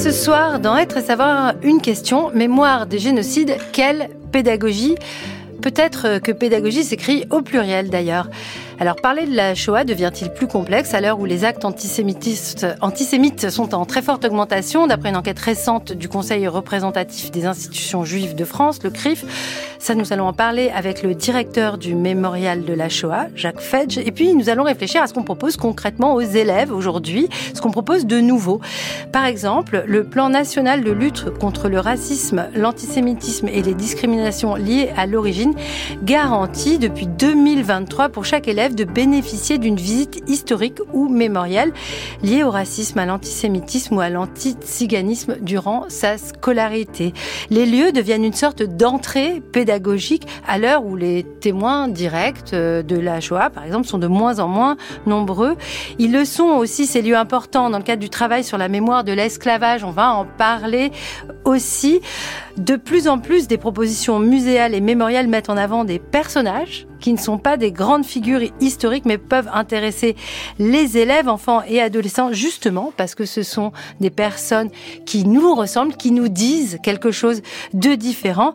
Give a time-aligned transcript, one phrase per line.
[0.00, 4.94] ce soir, dans Être et Savoir, une question, mémoire des génocides, quelle pédagogie?
[5.60, 8.30] Peut-être que pédagogie s'écrit au pluriel d'ailleurs.
[8.82, 13.50] Alors parler de la Shoah devient-il plus complexe à l'heure où les actes antisémitistes, antisémites
[13.50, 14.86] sont en très forte augmentation?
[14.86, 19.26] D'après une enquête récente du Conseil représentatif des institutions juives de France, le CRIF,
[19.78, 23.98] ça nous allons en parler avec le directeur du mémorial de la Shoah, Jacques Fedge,
[23.98, 27.70] et puis nous allons réfléchir à ce qu'on propose concrètement aux élèves aujourd'hui, ce qu'on
[27.70, 28.62] propose de nouveau.
[29.12, 34.88] Par exemple, le plan national de lutte contre le racisme, l'antisémitisme et les discriminations liées
[34.96, 35.52] à l'origine
[36.02, 41.72] garantit depuis 2023 pour chaque élève de bénéficier d'une visite historique ou mémorielle
[42.22, 47.12] liée au racisme, à l'antisémitisme ou à l'antiziganisme durant sa scolarité.
[47.50, 52.96] Les lieux deviennent une sorte d'entrée pédagogique à l'heure où les témoins directs euh, de
[52.96, 54.76] la Shoah, par exemple, sont de moins en moins
[55.06, 55.56] nombreux.
[55.98, 59.04] Ils le sont aussi, ces lieux importants, dans le cadre du travail sur la mémoire
[59.04, 59.84] de l'esclavage.
[59.84, 60.90] On va en parler
[61.44, 62.00] aussi.
[62.60, 67.10] De plus en plus, des propositions muséales et mémoriales mettent en avant des personnages qui
[67.14, 70.14] ne sont pas des grandes figures historiques, mais peuvent intéresser
[70.58, 74.68] les élèves, enfants et adolescents, justement parce que ce sont des personnes
[75.06, 77.40] qui nous ressemblent, qui nous disent quelque chose
[77.72, 78.52] de différent.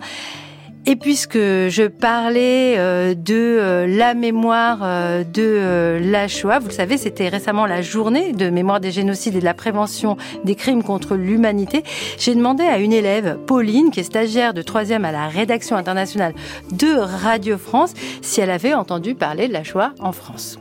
[0.88, 6.74] Et puisque je parlais euh, de euh, la mémoire euh, de la Shoah, vous le
[6.74, 10.84] savez, c'était récemment la journée de mémoire des génocides et de la prévention des crimes
[10.84, 11.84] contre l'humanité.
[12.20, 16.36] J'ai demandé à une élève, Pauline, qui est stagiaire de troisième à la rédaction internationale
[16.72, 20.60] de Radio France, si elle avait entendu parler de la Shoah en France.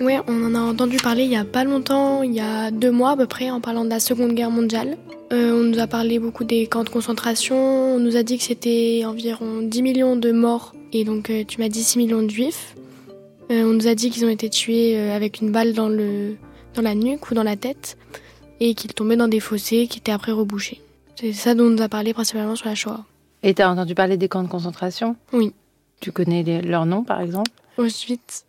[0.00, 2.90] Oui, on en a entendu parler il y a pas longtemps, il y a deux
[2.90, 4.96] mois à peu près, en parlant de la Seconde Guerre mondiale.
[5.30, 7.56] Euh, on nous a parlé beaucoup des camps de concentration.
[7.56, 10.74] On nous a dit que c'était environ 10 millions de morts.
[10.94, 12.74] Et donc, euh, tu m'as dit 6 millions de juifs.
[13.50, 16.36] Euh, on nous a dit qu'ils ont été tués avec une balle dans, le,
[16.74, 17.98] dans la nuque ou dans la tête.
[18.58, 20.80] Et qu'ils tombaient dans des fossés qui étaient après rebouchés.
[21.14, 23.04] C'est ça dont on nous a parlé principalement sur la Shoah.
[23.42, 25.16] Et tu as entendu parler des camps de concentration?
[25.34, 25.52] Oui.
[26.00, 27.50] Tu connais leurs noms, par exemple?
[27.76, 28.44] Auschwitz.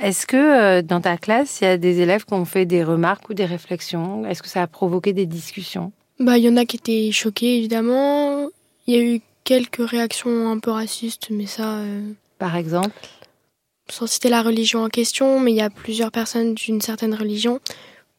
[0.00, 3.28] Est-ce que dans ta classe, il y a des élèves qui ont fait des remarques
[3.28, 4.24] ou des réflexions?
[4.24, 5.92] Est-ce que ça a provoqué des discussions?
[6.18, 8.48] Bah, il y en a qui étaient choqués, évidemment.
[8.86, 11.78] Il y a eu quelques réactions un peu racistes, mais ça.
[11.78, 12.94] Euh, Par exemple?
[13.90, 17.60] Sans citer la religion en question, mais il y a plusieurs personnes d'une certaine religion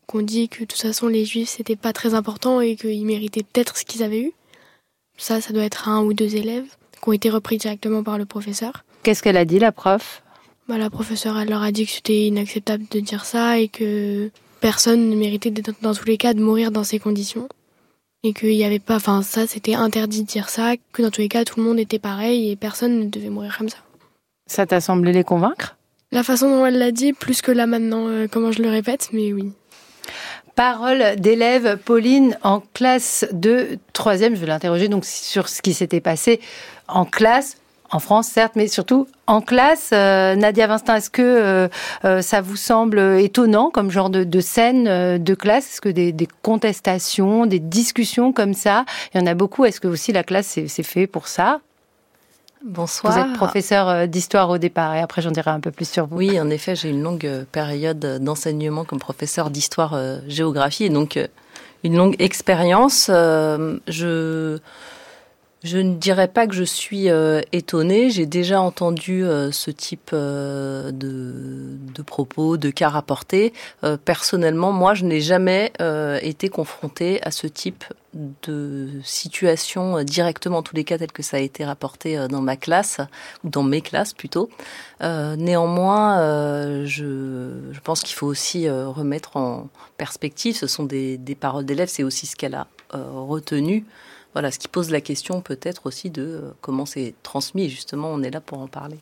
[0.08, 3.06] qui ont dit que de toute façon les juifs c'était pas très important et qu'ils
[3.06, 4.34] méritaient peut-être ce qu'ils avaient eu.
[5.18, 6.66] Ça, ça doit être un ou deux élèves
[7.02, 8.84] qui ont été repris directement par le professeur.
[9.03, 10.22] Qu'est-ce qu'elle a dit, la prof?
[10.71, 14.31] Bah, La professeure, elle leur a dit que c'était inacceptable de dire ça et que
[14.61, 15.51] personne ne méritait,
[15.81, 17.49] dans tous les cas, de mourir dans ces conditions
[18.23, 21.21] et qu'il n'y avait pas, enfin ça c'était interdit de dire ça, que dans tous
[21.21, 23.77] les cas tout le monde était pareil et personne ne devait mourir comme ça.
[24.47, 25.75] Ça t'a semblé les convaincre?
[26.11, 29.09] La façon dont elle l'a dit, plus que là maintenant, euh, comment je le répète,
[29.11, 29.51] mais oui.
[30.55, 34.35] Parole d'élève Pauline en classe de troisième.
[34.35, 36.39] Je vais l'interroger donc sur ce qui s'était passé
[36.88, 37.57] en classe
[37.91, 39.90] en France, certes, mais surtout en classe.
[39.94, 41.68] Euh, Nadia Vinstin, est-ce que euh,
[42.06, 45.74] euh, ça vous semble étonnant comme genre de, scène de classe?
[45.74, 49.66] Est-ce que des, contestations, des discussions comme ça, il y en a beaucoup?
[49.66, 51.59] Est-ce que aussi la classe, c'est fait pour ça?
[52.63, 53.13] Bonsoir.
[53.13, 56.18] Vous êtes professeur d'histoire au départ et après j'en dirai un peu plus sur vous.
[56.18, 61.19] Oui, en effet, j'ai une longue période d'enseignement comme professeur d'histoire-géographie et donc
[61.84, 63.07] une longue expérience.
[63.07, 64.59] je
[65.63, 68.09] je ne dirais pas que je suis euh, étonnée.
[68.09, 73.53] J'ai déjà entendu euh, ce type euh, de, de, propos, de cas rapportés.
[74.05, 75.71] personnellement, moi, je n'ai jamais
[76.21, 77.83] été confrontée à ce type
[78.44, 82.57] de situation directement, en tous les cas tels que ça a été rapporté dans ma
[82.57, 83.00] classe,
[83.44, 84.50] ou dans mes classes plutôt.
[85.01, 91.66] néanmoins, je, je, pense qu'il faut aussi remettre en perspective, ce sont des, des paroles
[91.66, 93.85] d'élèves, c'est aussi ce qu'elle a retenu
[94.34, 97.69] voilà, ce qui pose la question peut-être aussi de euh, comment c'est transmis.
[97.69, 98.97] Justement, on est là pour en parler.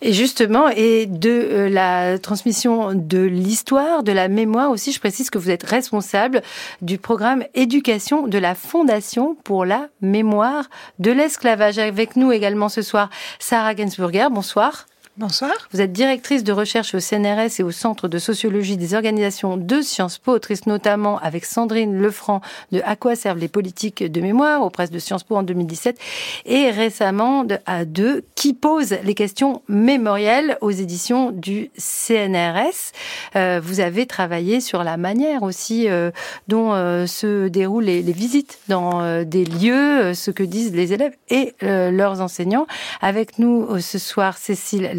[0.00, 5.30] Et justement, et de euh, la transmission de l'histoire, de la mémoire aussi, je précise
[5.30, 6.42] que vous êtes responsable
[6.80, 11.78] du programme éducation de la Fondation pour la mémoire de l'esclavage.
[11.78, 14.28] Avec nous également ce soir, Sarah Gensburger.
[14.30, 14.86] Bonsoir.
[15.20, 15.52] Bonsoir.
[15.70, 19.82] Vous êtes directrice de recherche au CNRS et au Centre de sociologie des organisations de
[19.82, 22.40] Sciences Po, autrice notamment avec Sandrine Lefranc
[22.72, 25.98] de À quoi servent les politiques de mémoire aux presses de Sciences Po en 2017
[26.46, 32.92] et récemment de A2 qui pose les questions mémorielles aux éditions du CNRS.
[33.36, 36.10] Euh, vous avez travaillé sur la manière aussi euh,
[36.48, 41.54] dont euh, se déroulent les, visites dans des lieux, ce que disent les élèves et
[41.60, 42.66] leurs enseignants.
[43.02, 44.92] Avec nous ce soir, Cécile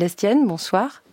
[0.45, 1.03] bonsoir.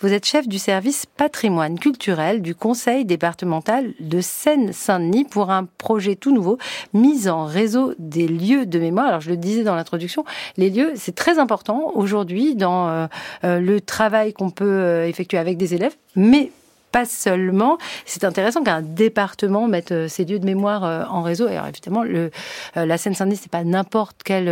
[0.00, 6.16] Vous êtes chef du service patrimoine culturel du Conseil départemental de Seine-Saint-Denis pour un projet
[6.16, 6.58] tout nouveau,
[6.92, 9.06] mise en réseau des lieux de mémoire.
[9.06, 10.24] Alors je le disais dans l'introduction,
[10.56, 13.06] les lieux, c'est très important aujourd'hui dans euh,
[13.44, 16.50] euh, le travail qu'on peut euh, effectuer avec des élèves, mais
[16.96, 17.76] pas seulement.
[18.06, 21.46] C'est intéressant qu'un département mette euh, ses lieux de mémoire euh, en réseau.
[21.46, 22.30] Alors évidemment, euh,
[22.74, 24.46] la Seine-Saint-Denis, c'est pas n'importe quel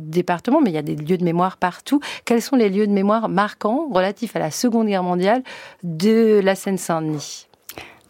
[0.00, 2.00] département, mais il y a des lieux de mémoire partout.
[2.24, 5.44] Quels sont les lieux de mémoire marquants relatifs à la Seconde Guerre mondiale
[5.84, 7.46] de la Seine-Saint-Denis?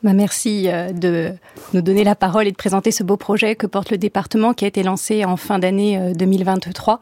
[0.02, 1.32] Bah, merci de
[1.74, 4.64] nous donner la parole et de présenter ce beau projet que porte le département qui
[4.64, 7.00] a été lancé en fin d'année 2023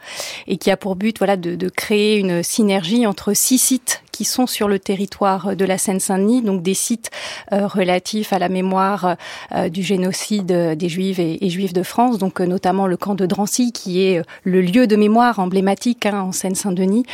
[0.49, 4.47] et qui a pour but voilà, de créer une synergie entre six sites qui sont
[4.47, 7.11] sur le territoire de la Seine-Saint-Denis, donc des sites
[7.53, 9.17] euh, relatifs à la mémoire
[9.53, 13.27] euh, du génocide des Juifs et, Juifs de France, donc euh, notamment le camp de
[13.27, 17.05] Drancy, qui est le lieu de mémoire emblématique hein, en Seine-Saint-Denis,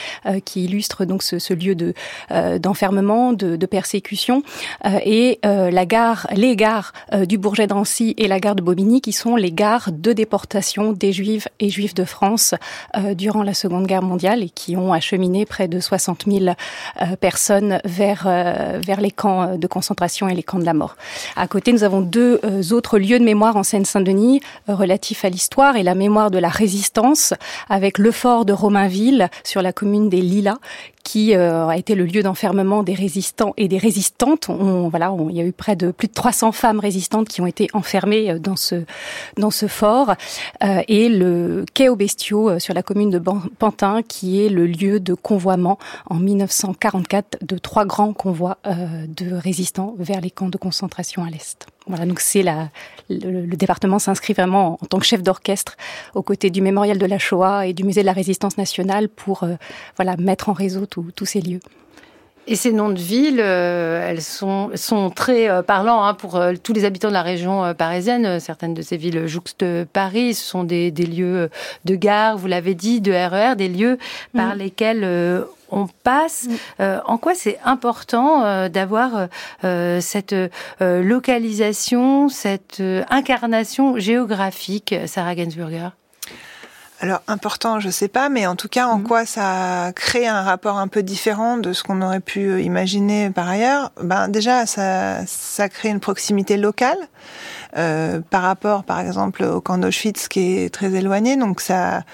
[0.44, 1.92] qui illustre donc ce, ce lieu de
[2.58, 4.42] d'enfermement, de, de, persécution,
[5.04, 6.92] et la gare, les gares
[7.26, 11.48] du Bourget-Drancy et la gare de Bobigny, qui sont les gares de déportation des Juifs
[11.58, 12.54] et Juifs de France
[13.14, 16.52] durant la Seconde Guerre mondiale et qui ont acheminé près de 60 000 euh,
[17.20, 20.96] personnes vers euh, vers les camps de concentration et les camps de la mort.
[21.36, 25.76] À côté, nous avons deux euh, autres lieux de mémoire en Seine-Saint-Denis relatifs à l'histoire
[25.76, 27.34] et la mémoire de la résistance,
[27.68, 30.58] avec le fort de Romainville sur la commune des Lilas,
[31.02, 34.48] qui euh, a été le lieu d'enfermement des résistants et des résistantes.
[34.48, 37.46] On, voilà, il y a eu près de plus de 300 femmes résistantes qui ont
[37.46, 38.84] été enfermées euh, dans ce
[39.36, 40.14] dans ce fort
[40.62, 43.20] euh, et le quai aux bestiaux sur la commune de
[43.58, 45.78] Pantin qui est le lieu de convoiement
[46.08, 51.66] en 1944 de trois grands convois de résistants vers les camps de concentration à l'est.
[51.86, 52.44] Voilà, donc c'est
[53.10, 55.76] le, département s'inscrit vraiment en, tant que chef d'orchestre
[56.14, 59.42] aux côtés du mémorial de la Shoah et du musée de la résistance nationale pour
[59.42, 59.54] euh,
[59.96, 61.60] voilà mettre en réseau tous ces lieux.
[62.48, 66.54] Et ces noms de villes, euh, elles sont, sont très euh, parlants hein, pour euh,
[66.60, 68.40] tous les habitants de la région euh, parisienne.
[68.40, 70.34] Certaines de ces villes jouxtent Paris.
[70.34, 71.50] Ce sont des, des lieux
[71.84, 73.96] de gare, vous l'avez dit, de RER, des lieux
[74.34, 74.58] par mmh.
[74.58, 76.48] lesquels on passe.
[76.78, 76.84] Mmh.
[77.06, 79.28] en quoi c'est important d'avoir
[79.62, 80.34] cette
[80.80, 85.90] localisation, cette incarnation géographique, Sarah Gainsburger
[87.02, 89.02] alors important, je sais pas, mais en tout cas, en mmh.
[89.02, 93.30] quoi ça crée un rapport un peu différent de ce qu'on aurait pu euh, imaginer
[93.30, 93.90] par ailleurs?
[94.00, 96.98] Ben déjà, ça, ça crée une proximité locale
[97.76, 101.36] euh, par rapport, par exemple, au camp d'Auschwitz qui est très éloigné.
[101.36, 102.04] Donc ça,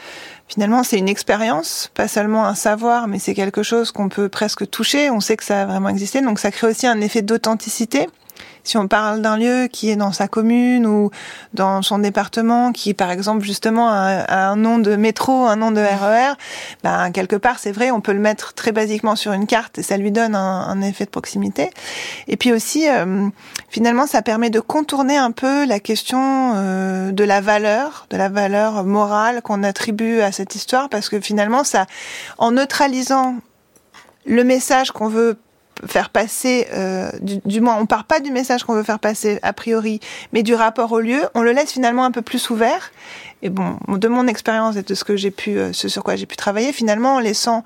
[0.49, 4.71] finalement, c'est une expérience, pas seulement un savoir, mais c'est quelque chose qu'on peut presque
[4.71, 5.11] toucher.
[5.11, 8.09] On sait que ça a vraiment existé, donc ça crée aussi un effet d'authenticité
[8.69, 11.11] si on parle d'un lieu qui est dans sa commune ou
[11.55, 15.81] dans son département, qui par exemple justement a, un nom de métro, un nom de
[15.81, 16.37] RER, e
[16.83, 19.83] ben quelque part c'est vrai, on peut le mettre très basiquement sur une carte et
[19.83, 21.71] ça lui donne un, effet de proximité.
[22.29, 23.29] Et puis aussi, euh,
[23.69, 28.29] finalement, ça permet de contourner un peu la question euh, de la valeur, de la
[28.29, 31.87] valeur morale qu'on attribue à cette histoire, parce que finalement, ça,
[32.39, 33.37] en neutralisant
[34.25, 35.39] le message qu'on veut
[35.87, 39.39] faire passer, euh, du, du, moins on part pas du message qu'on veut faire passer
[39.43, 40.01] a priori,
[40.33, 42.91] mais du rapport au lieu, on le laisse finalement un peu plus ouvert.
[43.43, 46.17] Et bon, de mon expérience et de ce que j'ai pu, euh, ce sur quoi
[46.17, 47.63] j'ai pu travailler, finalement, en laissant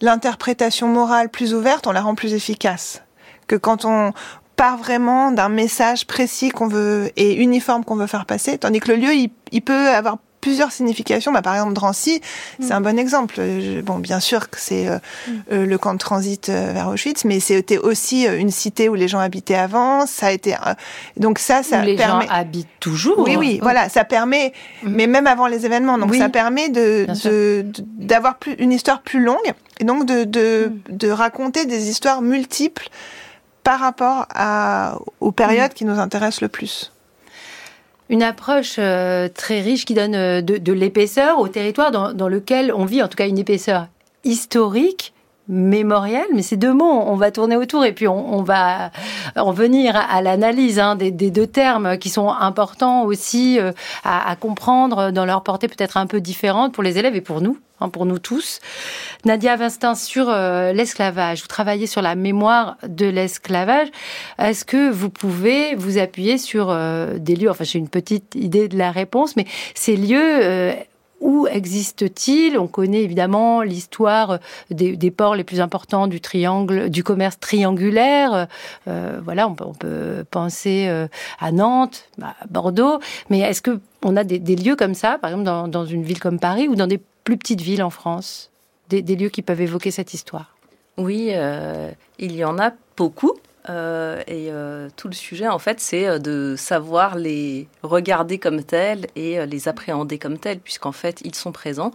[0.00, 3.02] l'interprétation morale plus ouverte, on la rend plus efficace.
[3.46, 4.12] Que quand on
[4.56, 8.90] part vraiment d'un message précis qu'on veut et uniforme qu'on veut faire passer, tandis que
[8.92, 11.32] le lieu, il, il peut avoir plusieurs significations.
[11.32, 12.20] Bah, par exemple, Drancy,
[12.58, 12.62] mm.
[12.62, 13.40] c'est un bon exemple.
[13.82, 15.32] bon, bien sûr que c'est euh, mm.
[15.52, 19.08] euh, le camp de transit euh, vers Auschwitz, mais c'était aussi une cité où les
[19.08, 20.04] gens habitaient avant.
[20.06, 20.54] Ça a été
[21.16, 22.26] donc ça, ça où les permet.
[22.26, 23.20] gens habitent toujours.
[23.20, 23.64] Oui, oui, oh.
[23.64, 24.90] voilà, ça permet, mm.
[24.90, 25.96] mais même avant les événements.
[25.96, 26.18] Donc oui.
[26.18, 27.06] ça permet de
[27.98, 32.88] d'avoir plus une histoire plus longue et donc de de, de raconter des histoires multiples
[33.62, 36.91] par rapport à, aux périodes qui nous intéressent le plus
[38.12, 42.84] une approche euh, très riche qui donne euh, de, l'épaisseur au territoire dans, lequel on
[42.84, 43.88] vit, en tout cas une épaisseur
[44.22, 45.14] historique,
[45.48, 48.90] mémorielle, mais ces deux mots, on va tourner autour et puis on, va
[49.34, 53.72] en venir à, l'analyse hein, des, deux termes qui sont importants aussi euh,
[54.04, 57.58] à, comprendre dans leur portée peut-être un peu différente pour les élèves et pour nous
[57.82, 58.60] hein, pour nous tous.
[59.24, 63.88] Nadia Vinstin, sur euh, l'esclavage, vous travaillez sur la mémoire de l'esclavage.
[64.38, 68.68] Est-ce que vous pouvez vous appuyer sur euh, des lieux, enfin j'ai une petite idée
[68.68, 70.72] de la réponse, mais ces lieux, euh,
[71.20, 77.38] où existe-t-il On connaît évidemment l'histoire des, ports les plus importants du triangle, du commerce
[77.38, 78.48] triangulaire.
[78.86, 80.90] Voilà, on peut, penser
[81.38, 82.98] à Nantes, à Bordeaux.
[83.30, 86.02] Mais est-ce que on a des, des, lieux comme ça, par exemple dans, dans, une
[86.02, 88.50] ville comme Paris ou dans des plus petites villes en France,
[88.88, 90.54] des, lieux qui peuvent évoquer cette histoire
[90.98, 91.32] Oui,
[92.18, 93.32] il y en a beaucoup.
[93.68, 94.50] et
[94.96, 100.18] tout le sujet, en fait, c'est de savoir les regarder comme tels et les appréhender
[100.18, 101.92] comme tels, puisqu'en fait, ils sont présents.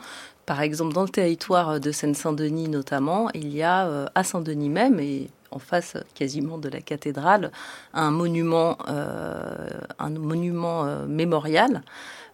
[0.48, 5.30] Par exemple, dans le territoire de Seine-Saint-Denis notamment, il y a à Saint-Denis même, et
[5.52, 7.52] en face quasiment de la cathédrale,
[7.94, 9.70] un monument, euh,
[10.00, 12.27] un monument euh, mémorial euh,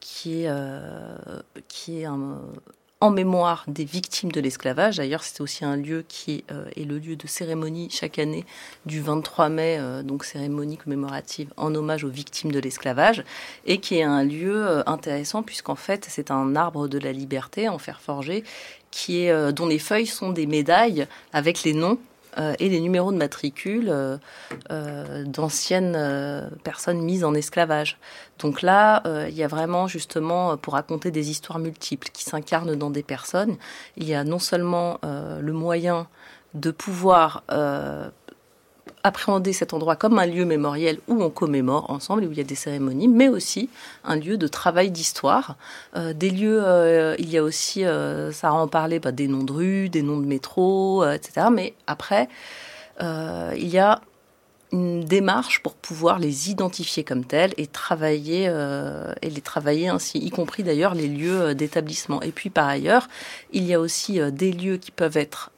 [0.00, 0.50] qui est,
[1.68, 4.96] qui est en mémoire des victimes de l'esclavage.
[4.96, 6.44] D'ailleurs, c'est aussi un lieu qui
[6.76, 8.44] est le lieu de cérémonie chaque année
[8.86, 13.24] du 23 mai, donc cérémonie commémorative en hommage aux victimes de l'esclavage,
[13.66, 17.78] et qui est un lieu intéressant puisqu'en fait c'est un arbre de la liberté en
[17.78, 18.44] fer forgé
[19.52, 21.98] dont les feuilles sont des médailles avec les noms
[22.38, 24.18] euh, et les numéros de matricule euh,
[24.70, 25.96] euh, d'anciennes
[26.64, 27.98] personnes mises en esclavage.
[28.38, 32.90] Donc là, il y a vraiment justement pour raconter des histoires multiples qui s'incarnent dans
[32.90, 33.56] des personnes,
[33.96, 36.06] il y a non seulement le moyen
[36.54, 37.44] de pouvoir
[39.06, 42.40] appréhender cet endroit comme un lieu mémoriel où on commémore ensemble et où il y
[42.40, 43.70] a des cérémonies, mais aussi
[44.04, 45.56] un lieu de travail d'histoire.
[45.96, 49.44] Euh, des lieux, euh, il y a aussi, euh, ça en parlé, bah, des noms
[49.44, 51.46] de rues, des noms de métro, etc.
[51.52, 52.28] Mais après,
[53.00, 54.00] il y a
[54.72, 58.50] une démarche pour pouvoir les identifier comme tels et travailler
[59.22, 62.20] et les travailler ainsi, y compris d'ailleurs les lieux d'établissement.
[62.22, 63.06] Et puis par ailleurs,
[63.52, 65.52] il y a aussi des lieux qui peuvent être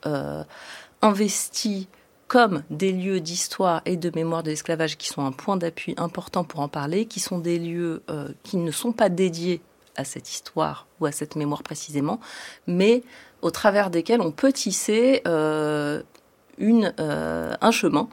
[1.01, 1.87] investis
[2.29, 6.45] comme des lieux d'histoire et de mémoire de l'esclavage qui sont un point d'appui important
[6.45, 9.63] pour en parler, qui sont des lieux euh, qui ne sont pas dédiés
[9.97, 12.21] à cette histoire ou à cette mémoire précisément,
[12.67, 13.03] mais
[13.43, 16.03] au travers desquels on peut tisser euh,
[16.61, 18.09] euh, un chemin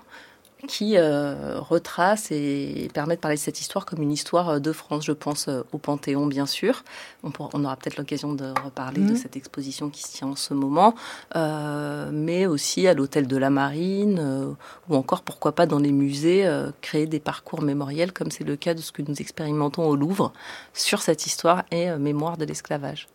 [0.66, 4.72] qui euh, retrace et permet de parler de cette histoire comme une histoire euh, de
[4.72, 5.06] France.
[5.06, 6.84] Je pense euh, au Panthéon, bien sûr.
[7.24, 9.16] On, on aura peut-être l'occasion de reparler de mhm.
[9.16, 10.96] cette exposition qui se tient en ce moment,
[11.34, 14.56] mais aussi à l'Hôtel de la Marine,
[14.90, 16.48] ou encore, pourquoi pas, dans les musées,
[16.82, 20.34] créer des parcours mémoriels, comme c'est le cas de ce que nous expérimentons au Louvre,
[20.74, 23.08] sur cette histoire et mémoire de l'esclavage.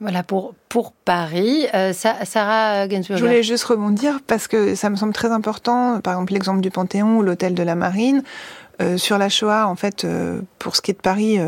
[0.00, 1.66] Voilà pour, pour Paris.
[1.74, 3.16] Euh, Sarah Gainsbourg.
[3.16, 6.00] Je voulais juste rebondir parce que ça me semble très important.
[6.00, 8.22] Par exemple, l'exemple du Panthéon ou l'hôtel de la Marine.
[8.82, 11.38] Euh, sur la Shoah, en fait, euh, pour ce qui est de Paris,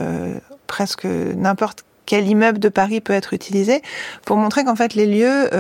[0.67, 3.83] presque n'importe quel immeuble de Paris peut être utilisé
[4.25, 5.51] pour montrer qu'en fait les lieux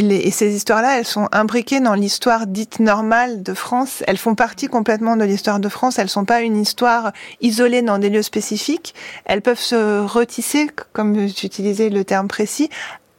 [0.00, 4.02] et ces histoires-là, elles sont imbriquées dans l'histoire dite normale de France.
[4.06, 5.98] Elles font partie complètement de l'histoire de France.
[5.98, 8.94] Elles sont pas une histoire isolée dans des lieux spécifiques.
[9.24, 12.70] Elles peuvent se retisser, comme j'utilisais le terme précis,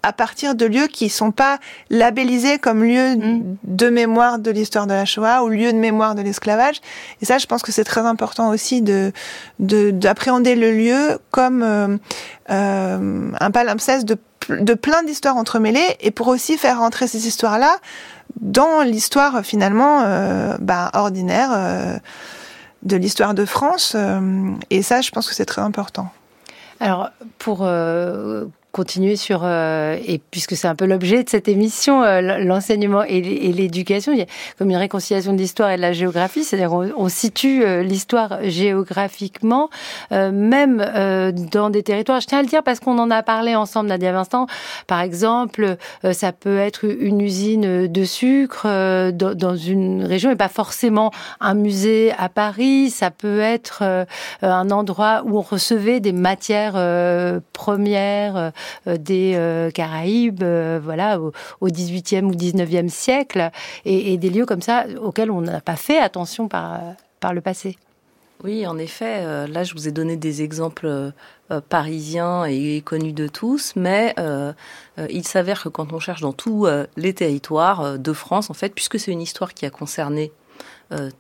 [0.03, 1.59] à partir de lieux qui sont pas
[1.89, 3.57] labellisés comme lieux mm.
[3.63, 6.77] de mémoire de l'histoire de la Shoah ou lieu de mémoire de l'esclavage.
[7.21, 9.11] Et ça, je pense que c'est très important aussi de
[9.59, 11.97] d'appréhender le lieu comme euh,
[12.50, 14.17] euh, un palimpseste de
[14.60, 17.77] de plein d'histoires entremêlées et pour aussi faire rentrer ces histoires-là
[18.39, 21.98] dans l'histoire finalement euh, bah, ordinaire euh,
[22.84, 23.93] de l'histoire de France.
[23.96, 26.10] Euh, et ça, je pense que c'est très important.
[26.79, 27.60] Alors, pour
[28.71, 33.21] continuer sur, euh, et puisque c'est un peu l'objet de cette émission, euh, l'enseignement et
[33.21, 34.25] l'éducation, il y a
[34.57, 39.69] comme une réconciliation de l'histoire et de la géographie, c'est-à-dire on, situe euh, l'histoire géographiquement,
[40.11, 40.77] même
[41.51, 42.21] dans des territoires.
[42.21, 44.47] Je tiens à le dire parce qu'on en a parlé ensemble, Nadia Vincent.
[44.87, 45.75] Par exemple,
[46.11, 48.63] ça peut être une usine de sucre
[49.11, 52.89] dans, dans, une région et pas forcément un musée à Paris.
[52.89, 53.83] Ça peut être
[54.41, 56.73] un endroit où on recevait des matières
[57.53, 58.51] premières euh,
[58.85, 61.31] des euh, Caraïbes, euh, voilà, au,
[61.67, 63.51] 18e ou 19e siècle,
[63.85, 66.79] et, des lieux comme ça auxquels on n'a pas fait attention par,
[67.19, 67.77] par le passé.
[68.43, 71.11] Oui, en effet, là je vous ai donné des exemples
[71.69, 74.15] parisiens et connus de tous, mais
[75.09, 78.99] il s'avère que quand on cherche dans tous les territoires de France, en fait, puisque
[78.99, 80.31] c'est une histoire qui a concerné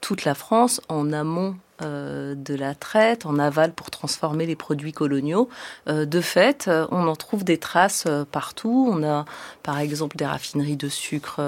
[0.01, 4.91] toute la France, en amont euh, de la traite en aval pour transformer les produits
[4.91, 5.49] coloniaux.
[5.87, 8.89] Euh, de fait, euh, on en trouve des traces partout.
[8.91, 9.25] On a
[9.63, 11.39] par exemple des raffineries de sucre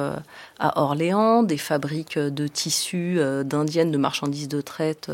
[0.60, 5.12] à Orléans, des fabriques de tissus d'indiennes de marchandises de traite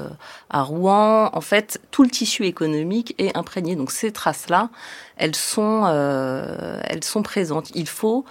[0.50, 1.30] à Rouen.
[1.34, 3.76] En fait, tout le tissu économique est imprégné.
[3.76, 4.70] Donc ces traces-là,
[5.18, 5.86] elles sont,
[6.84, 7.72] elles sont présentes.
[7.74, 8.26] Il faut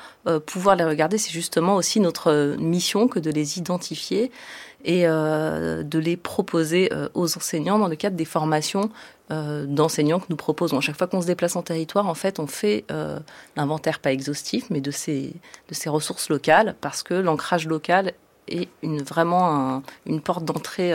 [0.47, 1.19] pouvoir les regarder.
[1.19, 4.31] C'est justement aussi notre mission que de les identifier
[4.85, 8.91] et euh, de les proposer euh, aux enseignants dans le cadre des formations
[9.31, 10.81] euh, d'enseignants que nous proposons.
[10.81, 12.85] Chaque fois qu'on se déplace en territoire, en fait, on fait
[13.57, 15.33] l'inventaire pas exhaustif, mais de ces,
[15.69, 18.13] de ces ressources locales, parce que l'ancrage local
[18.47, 20.95] est une, vraiment une porte d'entrée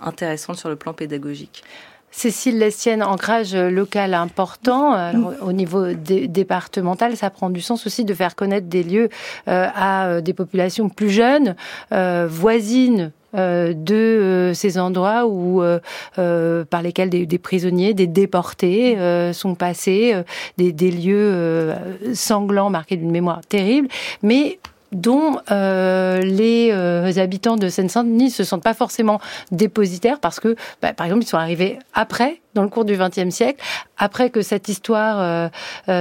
[0.00, 1.64] intéressante sur le plan pédagogique.
[2.10, 5.12] Cécile Lestienne, ancrage local important.
[5.40, 9.08] au niveau départemental, ça prend du sens aussi de faire connaître des lieux
[9.46, 11.54] à des populations plus jeunes,
[11.90, 18.96] voisines de euh, ces endroits où euh, par lesquels des, prisonniers, des déportés
[19.32, 20.14] sont passés,
[20.56, 21.74] des, des, lieux
[22.14, 23.88] sanglants marqués d'une mémoire terrible,
[24.22, 24.58] mais
[24.92, 26.72] dont les
[27.18, 29.20] habitants de Seine-Saint-Denis ne se sentent pas forcément
[29.52, 33.30] dépositaires parce que, bah, par exemple, ils sont arrivés après, dans le cours du XXe
[33.30, 33.62] siècle,
[33.96, 35.50] après que cette histoire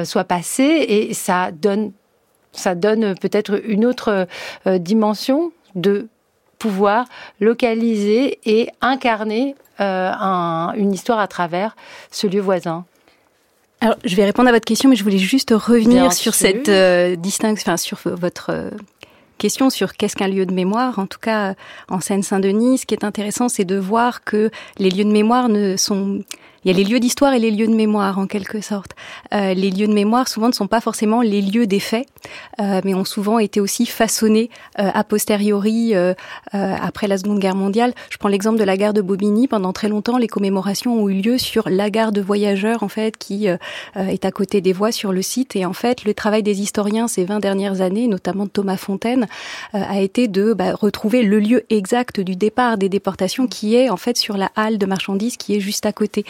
[0.03, 1.91] soit passée, et ça donne,
[2.51, 4.27] ça donne peut-être une autre
[4.65, 6.07] dimension de
[6.59, 7.05] pouvoir
[7.39, 10.11] localiser et incarner euh,
[10.75, 11.75] une histoire à travers
[12.11, 12.85] ce lieu voisin
[13.81, 17.15] alors, je vais répondre à votre question, mais je voulais juste revenir sur cette euh,
[17.15, 18.71] distinction, enfin, sur votre euh,
[19.37, 20.99] question sur qu'est-ce qu'un lieu de mémoire.
[20.99, 21.55] En tout cas,
[21.87, 25.77] en Seine-Saint-Denis, ce qui est intéressant, c'est de voir que les lieux de mémoire ne
[25.77, 26.23] sont
[26.63, 28.91] il y a les lieux d'histoire et les lieux de mémoire en quelque sorte.
[29.33, 32.07] Euh, les lieux de mémoire souvent ne sont pas forcément les lieux des faits,
[32.59, 34.49] euh, mais ont souvent été aussi façonnés
[34.79, 36.13] euh, a posteriori euh,
[36.53, 37.93] euh, après la Seconde Guerre mondiale.
[38.09, 39.47] Je prends l'exemple de la gare de Bobigny.
[39.47, 43.17] Pendant très longtemps, les commémorations ont eu lieu sur la gare de voyageurs en fait
[43.17, 45.55] qui est à côté des voies sur le site.
[45.55, 49.27] Et en fait, le travail des historiens ces 20 dernières années, notamment de Thomas Fontaine,
[49.73, 53.97] a été de bah, retrouver le lieu exact du départ des déportations qui est en
[53.97, 56.25] fait sur la halle de marchandises qui est juste à côté.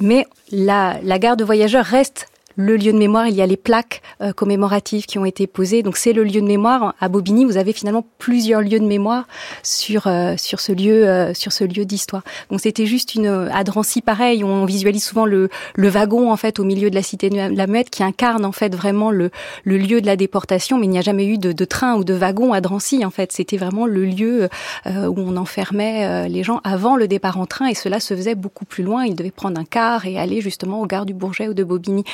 [0.00, 3.56] Mais la, la gare de voyageurs reste le lieu de mémoire, il y a les
[3.56, 5.82] plaques euh, commémoratives qui ont été posées.
[5.82, 6.94] Donc c'est le lieu de mémoire.
[7.00, 9.26] À Bobigny, vous avez finalement plusieurs lieux de mémoire
[9.62, 12.22] sur euh, sur ce lieu euh, sur ce lieu d'histoire.
[12.50, 14.44] Donc c'était juste une à Drancy pareil.
[14.44, 17.66] On visualise souvent le le wagon en fait au milieu de la cité de la
[17.66, 19.30] Muette qui incarne en fait vraiment le
[19.64, 20.78] le lieu de la déportation.
[20.78, 23.10] Mais il n'y a jamais eu de, de train ou de wagon à Drancy en
[23.10, 23.32] fait.
[23.32, 24.48] C'était vraiment le lieu
[24.86, 28.64] où on enfermait les gens avant le départ en train et cela se faisait beaucoup
[28.64, 29.04] plus loin.
[29.04, 32.04] Ils devaient prendre un car et aller justement au gare du Bourget ou de Bobigny.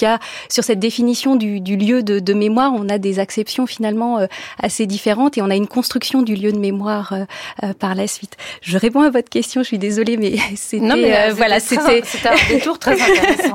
[0.00, 0.18] Il y a
[0.48, 4.26] sur cette définition du, lieu de, mémoire, on a des acceptions finalement euh,
[4.62, 7.24] assez différentes et on a une construction du lieu de mémoire euh,
[7.62, 8.36] euh, par la suite.
[8.62, 12.92] Je réponds à votre question, je suis désolée, mais c'était voilà, c'était un détour très
[13.00, 13.54] intéressant.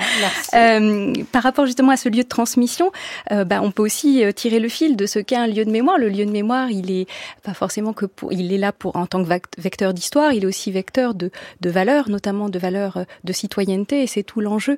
[0.51, 1.23] Merci.
[1.31, 2.91] par rapport justement à ce lieu de transmission,
[3.29, 5.97] bah, on peut aussi tirer le fil de ce qu'est un lieu de mémoire.
[5.97, 7.07] Le lieu de mémoire, il est
[7.43, 10.47] pas forcément que pour, il est là pour en tant que vecteur d'histoire, il est
[10.47, 14.77] aussi vecteur de, de valeurs, notamment de valeurs de citoyenneté, et c'est tout l'enjeu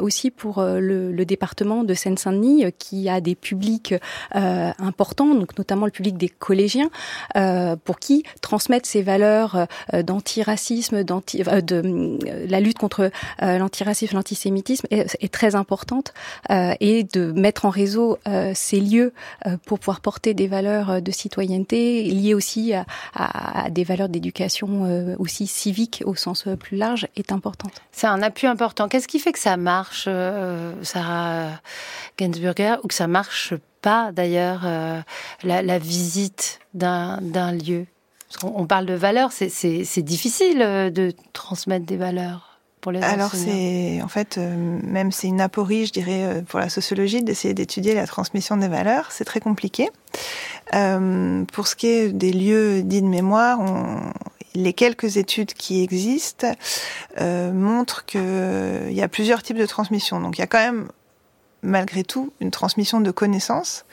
[0.00, 3.94] aussi pour le, le département de Seine-Saint-Denis euh, qui a des publics
[4.34, 6.90] euh, importants, donc notamment le public des collégiens,
[7.36, 15.32] euh, pour qui transmettre ces valeurs d'antiracisme, d'anti, de la lutte contre l'antiracisme, l'antisémitisme est,
[15.32, 16.12] très importante
[16.50, 18.18] et de mettre en réseau
[18.54, 19.12] ces lieux
[19.66, 22.72] pour pouvoir porter des valeurs de citoyenneté liées aussi
[23.14, 27.72] à des valeurs d'éducation aussi civique au sens plus large est importante.
[27.92, 28.88] C'est un appui important.
[28.88, 30.08] Qu'est-ce qui fait que ça marche,
[30.82, 31.60] Sarah
[32.18, 35.00] Gainsburger, ou que ça marche pas d'ailleurs, euh,
[35.42, 37.86] la, visite d'un lieu
[38.42, 42.48] on, parle de valeurs, c'est difficile euh, de transmettre des valeurs.
[42.80, 46.68] Pour les Alors c'est en fait euh, même c'est une aporie, je dirais, pour la
[46.68, 49.12] sociologie d'essayer d'étudier la transmission des valeurs.
[49.12, 49.88] C'est très compliqué.
[50.72, 54.12] pour ce qui est des lieux dits de mémoire, on,
[54.54, 56.52] les quelques études qui existent
[57.18, 60.20] montrent qu'il y a plusieurs types de transmission.
[60.20, 60.88] Donc il y a quand même
[61.62, 63.84] malgré tout une transmission de connaissances.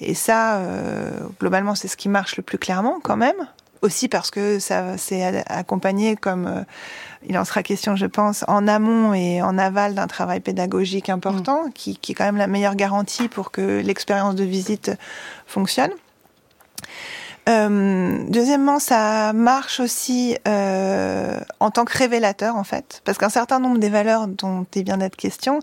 [0.00, 3.48] Et ça, euh, globalement, c'est ce qui marche le plus clairement quand même.
[3.82, 6.62] Aussi parce que ça c'est accompagné, comme euh,
[7.26, 11.66] il en sera question, je pense, en amont et en aval d'un travail pédagogique important,
[11.66, 11.72] mm.
[11.72, 14.90] qui, qui, est quand même la meilleure garantie pour que l'expérience de visite
[15.46, 15.92] fonctionne.
[17.48, 23.58] Euh, deuxièmement, ça marche aussi euh, en tant que révélateur, en fait, parce qu'un certain
[23.58, 25.60] nombre des valeurs dont il vient d'être question,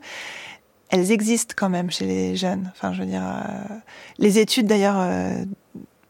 [0.90, 2.72] elles existent quand même chez les jeunes.
[2.76, 3.76] Enfin, je veux dire, euh,
[4.20, 5.44] les études d'ailleurs euh,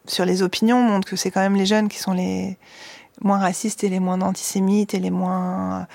[0.05, 2.57] sur les opinions montrent que c'est quand même les jeunes qui sont les
[3.21, 5.87] moins racistes et les moins antisémites et les moins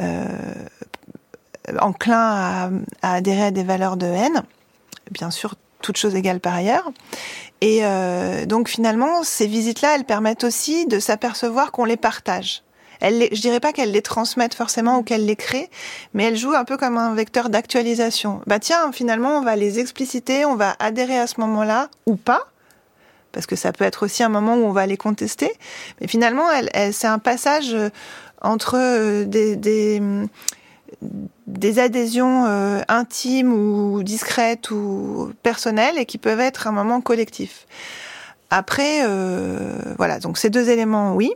[0.00, 0.26] euh,
[1.78, 2.70] enclins
[3.02, 4.42] à, adhérer à des valeurs de haine.
[5.12, 6.90] Bien sûr, toutes choses égales par ailleurs.
[7.60, 7.82] Et
[8.46, 12.62] donc finalement, ces visites-là, elles permettent aussi de s'apercevoir qu'on les partage
[13.00, 15.70] elle je dirais pas qu'elle les transmette forcément ou qu'elle les crée,
[16.14, 18.42] mais elle joue un peu comme un vecteur d'actualisation.
[18.46, 22.46] Bah tiens, finalement, on va les expliciter, on va adhérer à ce moment-là ou pas,
[23.32, 25.52] parce que ça peut être aussi un moment où on va les contester.
[26.00, 27.88] Mais finalement, elle, c'est un passage euh,
[28.42, 30.02] entre euh, des, des,
[31.46, 37.66] des adhésions euh, intimes ou discrètes ou personnelles et qui peuvent être un moment collectif.
[38.50, 39.06] Après,
[39.96, 41.32] voilà, donc ces deux éléments, oui.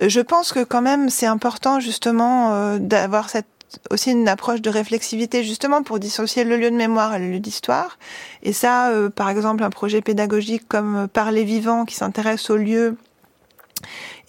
[0.00, 3.46] Je pense que quand même c'est important justement d'avoir cette
[3.90, 7.40] aussi une approche de réflexivité justement pour dissocier le lieu de mémoire et le lieu
[7.40, 7.98] d'histoire.
[8.42, 12.96] Et ça, euh, par exemple, un projet pédagogique comme Parler vivant qui s'intéresse au lieu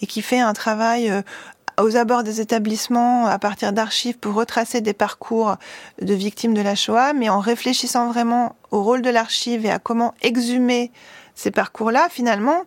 [0.00, 1.22] et qui fait un travail euh,
[1.80, 5.56] aux abords des établissements à partir d'archives pour retracer des parcours
[6.00, 9.78] de victimes de la Shoah, mais en réfléchissant vraiment au rôle de l'archive et à
[9.78, 10.90] comment exhumer
[11.34, 12.62] ces parcours-là, finalement,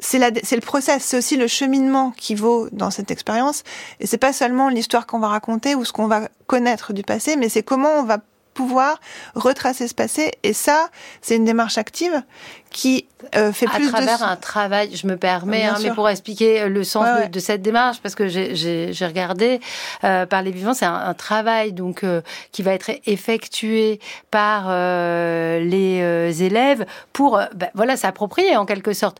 [0.00, 3.64] c'est le process, c'est aussi le cheminement qui vaut dans cette expérience.
[4.00, 7.36] Et c'est pas seulement l'histoire qu'on va raconter ou ce qu'on va connaître du passé,
[7.36, 8.18] mais c'est comment on va
[8.58, 8.98] pouvoir
[9.36, 10.32] retracer ce passé.
[10.42, 10.88] Et ça,
[11.22, 12.24] c'est une démarche active
[12.70, 14.96] qui euh, fait plus à travers un travail.
[14.96, 19.06] Je me permets, hein, mais pour expliquer le sens de, cette démarche, parce que j'ai
[19.06, 19.60] regardé
[20.02, 24.00] euh, par les vivants, c'est un, travail donc euh, qui va être effectué
[24.32, 29.18] par euh, les élèves pour, ben, voilà, s'approprier en quelque sorte,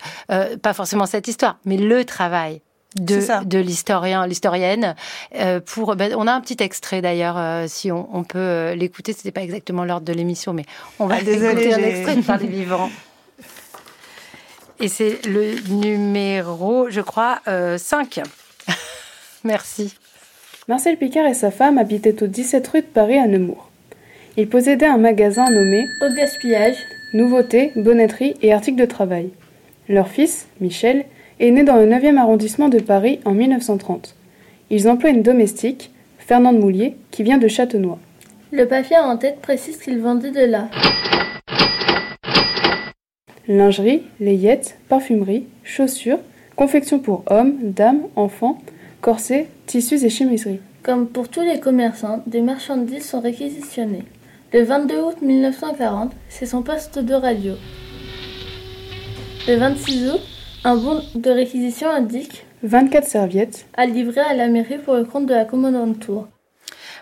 [0.63, 2.61] pas forcément cette histoire, mais le travail
[3.01, 4.95] de, de l'historien, l'historienne.
[5.35, 8.75] Euh, pour, ben, on a un petit extrait d'ailleurs, euh, si on, on peut euh,
[8.75, 9.13] l'écouter.
[9.13, 10.65] C'était pas exactement l'ordre de l'émission, mais
[10.99, 12.91] on va ah, écouter un extrait de Par les vivants.
[14.81, 18.21] Et c'est le numéro, je crois, 5.
[19.45, 19.97] Merci.
[20.69, 23.69] Marcel Picard et sa femme habitaient au 17 rue de Paris à Nemours.
[24.37, 26.77] Ils possédaient un magasin nommé Au gaspillage,
[27.13, 29.31] nouveautés, bonnetterie et articles de travail.
[29.89, 31.07] Leur fils, Michel,
[31.41, 34.15] est né dans le 9e arrondissement de Paris en 1930.
[34.71, 37.99] Ils emploient une domestique, Fernande Moulier, qui vient de Châtenois.
[38.51, 40.69] Le papier en tête précise qu'il vendait de là.
[43.47, 46.19] Lingerie, layettes, parfumerie, chaussures,
[46.57, 48.59] confection pour hommes, dames, enfants,
[49.01, 50.61] corsets, tissus et chemiseries.
[50.83, 54.05] Comme pour tous les commerçants, des marchandises sont réquisitionnées.
[54.53, 57.55] Le 22 août 1940, c'est son poste de radio.
[59.47, 60.21] Le 26 août,
[60.69, 65.25] un bon de réquisition indique 24 serviettes à livrer à la mairie pour le compte
[65.25, 66.29] de la commandante Tour.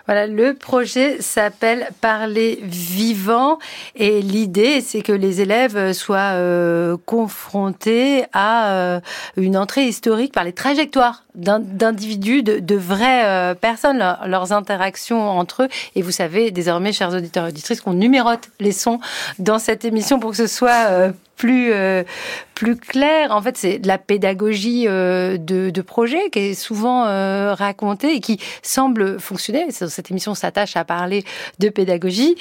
[0.05, 3.59] Voilà, le projet s'appelle Parler vivant
[3.97, 8.99] et l'idée c'est que les élèves soient euh, confrontés à euh,
[9.35, 15.63] une entrée historique par les trajectoires d'individus, de, de, vraies euh, personnes, leurs interactions entre
[15.63, 15.67] eux.
[15.95, 19.01] Et vous savez désormais, chers auditeurs et auditrices, qu'on numérote les sons
[19.39, 22.03] dans cette émission pour que ce soit plus euh,
[22.55, 23.31] plus clair.
[23.31, 28.15] En fait, c'est de la pédagogie euh, de, de, projet qui est souvent euh, racontée
[28.15, 29.67] et qui semble fonctionner.
[29.71, 31.23] Cette émission s'attache à parler
[31.59, 32.35] de pédagogie.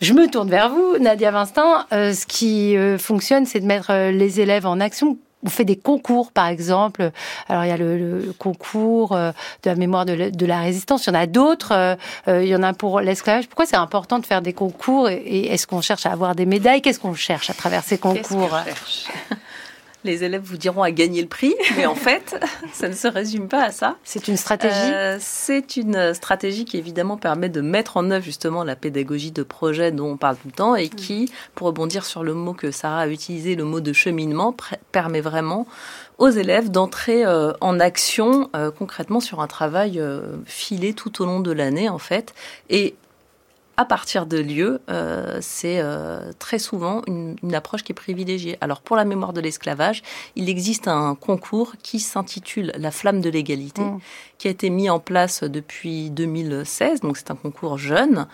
[0.00, 1.86] Je me tourne vers vous, Nadia Vincent.
[1.90, 6.48] ce qui fonctionne, c'est de mettre les élèves en action on fait des concours, par
[6.48, 7.10] exemple.
[7.48, 11.06] Alors, il y a le, concours euh, de la mémoire de, la résistance.
[11.06, 11.72] Il y en a d'autres.
[11.72, 11.94] Euh,
[12.28, 13.46] euh, il y en a pour l'esclavage.
[13.46, 16.80] Pourquoi c'est important de faire des concours Et, est-ce qu'on cherche à avoir des médailles?
[16.80, 18.58] Qu'est-ce qu'on cherche à travers ces concours?
[20.04, 22.38] Les élèves vous diront à gagner le prix, mais en fait,
[22.72, 23.96] ça ne se résume pas à ça.
[24.04, 24.74] C'est une stratégie?
[24.76, 29.42] Euh, C'est une stratégie qui évidemment permet de mettre en œuvre justement la pédagogie de
[29.42, 32.70] projet dont on parle tout le temps et qui, pour rebondir sur le mot que
[32.70, 34.54] Sarah a utilisé, le mot de cheminement,
[34.92, 35.66] permet vraiment
[36.18, 40.00] aux élèves d'entrer euh, en action euh, concrètement sur un travail
[40.44, 42.34] filé tout au long de l'année en fait.
[42.70, 42.94] Et
[43.76, 48.56] à partir de lieux, euh, c'est euh, très souvent une, approche qui est privilégiée.
[48.60, 50.02] Alors pour la mémoire de l'esclavage,
[50.36, 53.98] il existe un concours qui s'intitule La flamme de l'égalité, mmh.
[54.38, 58.26] Qui a été mis en place depuis 2016, donc c'est un concours jeune.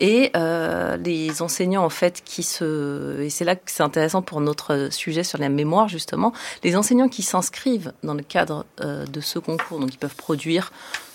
[0.00, 3.20] Et euh, les enseignants, en fait, qui se...
[3.20, 6.32] Et c'est là que c'est intéressant pour notre sujet sur la mémoire, justement.
[6.64, 10.72] Les enseignants qui s'inscrivent dans le cadre euh, de ce concours, donc ils peuvent produire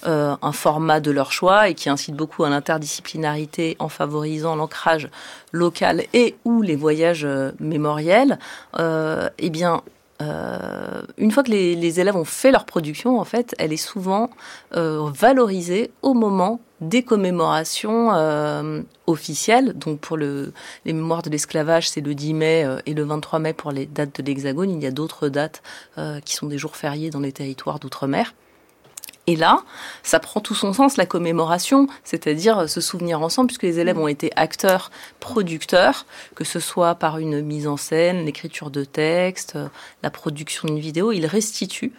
[0.07, 5.09] euh, un format de leur choix et qui incite beaucoup à l'interdisciplinarité en favorisant l'ancrage
[5.51, 7.27] local et ou les voyages
[7.59, 8.39] mémoriels,
[8.79, 9.83] eh bien,
[10.21, 14.29] euh, une fois que les, élèves ont fait leur production, en fait, elle est souvent
[14.75, 19.73] euh, valorisée au moment des commémorations euh, officielles.
[19.73, 20.53] Donc pour le,
[20.85, 24.21] les mémoires de l'esclavage, c'est le 10 mai et le 23 mai pour les dates
[24.21, 24.71] de l'Hexagone.
[24.71, 25.61] Il y a d'autres dates
[26.25, 28.33] qui sont des jours fériés dans les territoires d'outre-mer.
[29.29, 29.61] Et là,
[30.01, 34.07] ça prend tout son sens, la commémoration, c'est-à-dire se souvenir ensemble, puisque les élèves ont
[34.07, 34.89] été acteurs,
[35.19, 39.55] producteurs, que ce soit par une mise en scène, l'écriture de textes,
[40.01, 41.93] la production d'une vidéo, ils restituent.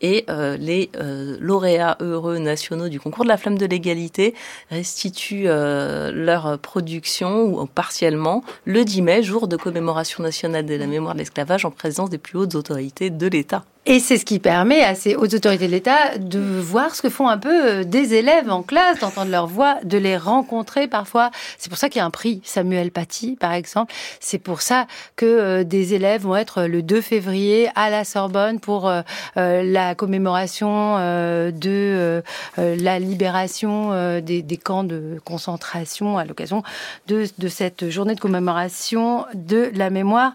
[0.00, 4.34] Et euh, les euh, lauréats heureux nationaux du concours de la flamme de l'égalité
[4.70, 10.86] restituent euh, leur production ou partiellement le 10 mai, jour de commémoration nationale de la
[10.86, 13.64] mémoire de l'esclavage en présence des plus hautes autorités de l'État.
[13.88, 17.08] Et c'est ce qui permet à ces hautes autorités de l'État de voir ce que
[17.08, 21.30] font un peu euh, des élèves en classe, d'entendre leur voix, de les rencontrer parfois.
[21.56, 23.94] C'est pour ça qu'il y a un prix Samuel Paty, par exemple.
[24.18, 28.58] C'est pour ça que euh, des élèves vont être le 2 février à la Sorbonne
[28.58, 29.02] pour euh,
[29.36, 32.22] la commémoration de
[32.56, 36.64] la libération des, camps de concentration à l'occasion
[37.06, 40.32] de cette journée de commémoration de la mémoire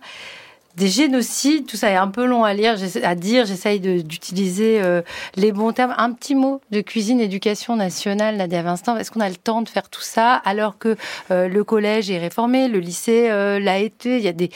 [0.75, 3.45] des génocides, tout ça est un peu long à lire, à dire.
[3.45, 5.01] J'essaye d'utiliser euh,
[5.35, 5.93] les bons termes.
[5.97, 8.97] Un petit mot de cuisine, éducation nationale, Nadia Vincent.
[8.97, 10.95] Est-ce qu'on a le temps de faire tout ça alors que
[11.31, 14.49] euh, le collège est réformé, le lycée euh, l'a été Il y a des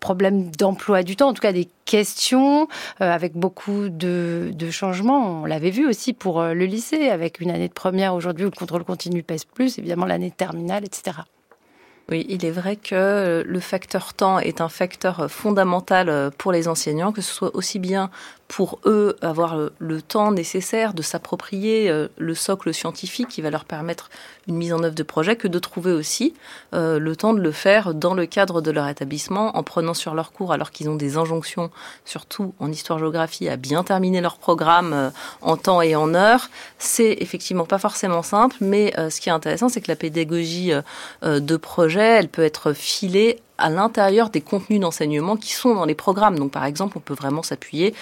[0.00, 2.66] problèmes d'emploi du temps, en tout cas des questions
[2.98, 5.42] avec beaucoup de, changements.
[5.42, 8.56] On l'avait vu aussi pour le lycée, avec une année de première aujourd'hui où le
[8.56, 11.18] contrôle continu pèse plus, évidemment l'année terminale, etc.
[12.10, 17.12] Oui, il est vrai que le facteur temps est un facteur fondamental pour les enseignants,
[17.12, 18.10] que ce soit aussi bien
[18.52, 23.64] pour eux avoir le temps nécessaire de s'approprier euh, le socle scientifique qui va leur
[23.64, 24.10] permettre
[24.46, 26.34] une mise en œuvre de projet que de trouver aussi
[26.74, 30.14] euh, le temps de le faire dans le cadre de leur établissement en prenant sur
[30.14, 31.70] leur cours alors qu'ils ont des injonctions,
[32.04, 35.08] surtout en histoire-géographie, à bien terminer leur programme euh,
[35.40, 36.50] en temps et en heure.
[36.78, 40.72] C'est effectivement pas forcément simple, mais ce qui est intéressant, c'est que la pédagogie
[41.22, 45.94] de projet, elle peut être filée à l'intérieur des contenus d'enseignement qui sont dans les
[45.94, 46.38] programmes.
[46.38, 47.94] Donc par exemple, on peut vraiment s'appuyer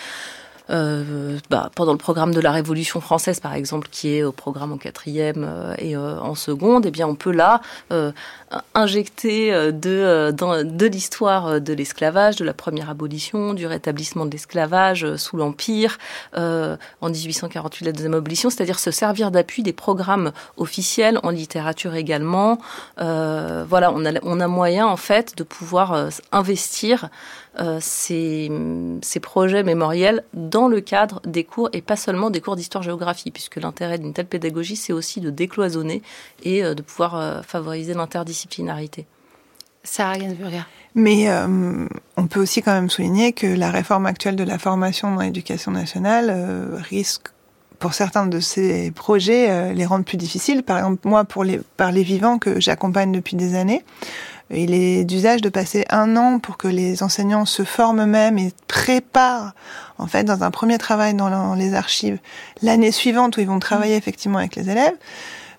[0.71, 4.73] euh, bah, pendant le programme de la Révolution française, par exemple, qui est au programme
[4.73, 7.61] en quatrième euh, et euh, en seconde, eh bien, on peut là
[8.75, 15.37] injecter de, de l'histoire de l'esclavage, de la première abolition, du rétablissement de l'esclavage sous
[15.37, 15.99] l'Empire,
[16.37, 22.59] en 1848 la deuxième abolition, c'est-à-dire se servir d'appui des programmes officiels en littérature également.
[22.97, 27.09] voilà, on a, on a moyen en fait de pouvoir investir
[27.81, 28.51] ces,
[29.03, 33.57] ces, projets mémoriels dans le cadre des cours et pas seulement des cours d'histoire-géographie, puisque
[33.57, 36.03] l'intérêt d'une telle pédagogie, c'est aussi de décloisonner
[36.43, 39.07] et euh, de pouvoir euh, favoriser l'interdisciplinarité.
[39.83, 40.67] Sarah Gainsburger.
[40.95, 41.29] Mais
[42.17, 45.71] on peut aussi quand même souligner que la réforme actuelle de la formation dans l'éducation
[45.71, 46.31] nationale
[46.91, 47.29] risque
[47.79, 50.65] pour certains de ces projets les rendre plus difficiles.
[50.65, 53.85] Par exemple, moi, pour les, par les vivants que j'accompagne depuis des années,
[54.51, 58.53] il est d'usage de passer un an pour que les enseignants se forment eux-mêmes et
[58.67, 59.53] préparent,
[59.99, 62.19] en fait, dans un premier travail dans les archives,
[62.63, 64.95] l'année suivante où ils vont travailler effectivement avec les élèves.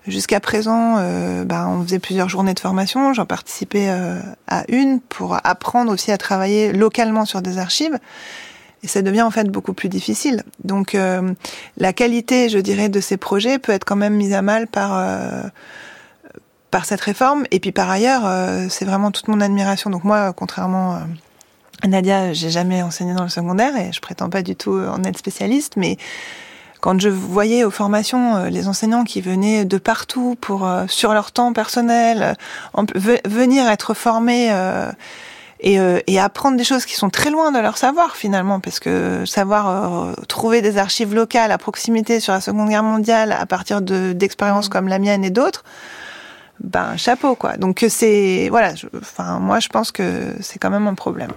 [0.06, 3.14] Jusqu'à présent, euh, bah, on faisait plusieurs journées de formation.
[3.14, 7.96] J'en participais euh, à une pour apprendre aussi à travailler localement sur des archives.
[8.82, 10.42] Et ça devient en fait beaucoup plus difficile.
[10.64, 11.32] Donc euh,
[11.76, 14.92] la qualité, je dirais, de ces projets peut être quand même mise à mal par
[16.72, 17.44] par cette réforme.
[17.52, 19.90] Et puis par ailleurs, euh, c'est vraiment toute mon admiration.
[19.90, 20.98] Donc moi, contrairement euh,
[21.82, 25.04] à Nadia, j'ai jamais enseigné dans le secondaire et je prétends pas du tout en
[25.04, 25.98] être spécialiste, mais
[26.80, 31.30] quand je voyais aux formations euh, les enseignants qui venaient de partout pour sur leur
[31.30, 32.36] temps personnel
[32.96, 34.50] venir être formés
[35.60, 39.24] et, et, apprendre des choses qui sont très loin de leur savoir finalement, parce que
[39.26, 44.68] savoir trouver des archives locales à proximité sur la Seconde Guerre mondiale à partir d'expériences
[44.68, 45.64] comme la mienne et d'autres,
[46.62, 47.56] ben chapeau quoi.
[47.56, 51.32] Donc c'est voilà, enfin moi je pense que c'est quand même un problème.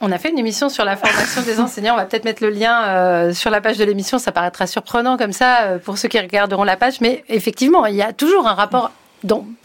[0.00, 1.94] On a fait une émission sur la formation des enseignants.
[1.94, 4.18] On va peut-être mettre le lien euh, sur la page de l'émission.
[4.18, 7.96] Ça paraîtra surprenant comme ça euh, pour ceux qui regarderont la page, mais effectivement, il
[7.96, 8.92] y a toujours un rapport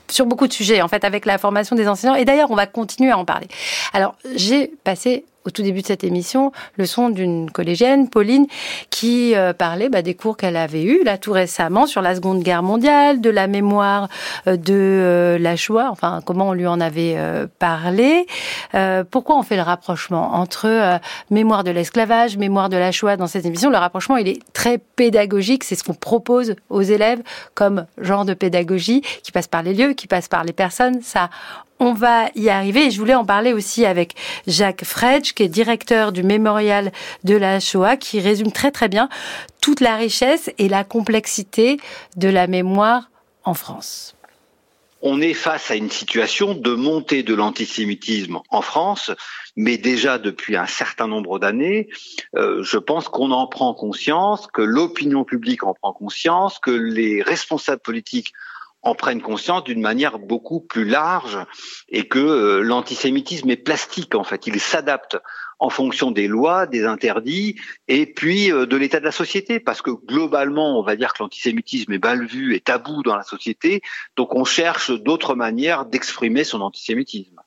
[0.09, 2.15] sur beaucoup de sujets en fait avec la formation des enseignants.
[2.15, 3.47] Et d'ailleurs, on va continuer à en parler.
[3.93, 8.47] Alors, j'ai passé au tout début de cette émission le son d'une collégienne, Pauline,
[8.89, 12.41] qui euh, parlait bah, des cours qu'elle avait eus là tout récemment sur la Seconde
[12.41, 14.07] Guerre mondiale, de la mémoire
[14.47, 17.17] euh, de euh, la Shoah, enfin comment on lui en avait
[17.59, 18.25] parlé.
[19.11, 23.45] pourquoi on fait le rapprochement entre mémoire de l'esclavage, mémoire de la Shoah dans cette
[23.45, 23.69] émission?
[23.69, 27.21] Le rapprochement, il est très pédagogique, c'est ce qu'on propose aux élèves
[27.53, 31.01] comme genre de pédagogie qui passe par les lieux, qui passe par les personnes.
[31.01, 31.29] Ça
[31.83, 32.85] on va y arriver.
[32.85, 34.15] Et je voulais en parler aussi avec
[34.47, 36.91] Jacques Fredge, qui est directeur du mémorial
[37.23, 39.09] de la Shoah, qui résume très très bien
[39.61, 41.77] toute la richesse et la complexité
[42.15, 43.09] de la mémoire
[43.43, 44.15] en France.
[45.05, 49.11] On est face à une situation de montée de l'antisémitisme en France,
[49.57, 51.89] mais déjà depuis un certain nombre d'années,
[52.37, 57.21] euh, je pense qu'on en prend conscience, que l'opinion publique en prend conscience, que les
[57.21, 58.31] responsables politiques
[58.83, 61.39] en prennent conscience d'une manière beaucoup plus large
[61.89, 65.17] et que euh, l'antisémitisme est plastique en fait, il s'adapte
[65.59, 67.55] en fonction des lois, des interdits
[67.87, 69.61] et puis euh, de l'état de la société.
[69.61, 73.23] Parce que globalement, on va dire que l'antisémitisme est mal vu et tabou dans la
[73.23, 73.81] société,
[74.17, 77.39] donc on cherche d'autres manières d'exprimer son antisémitisme.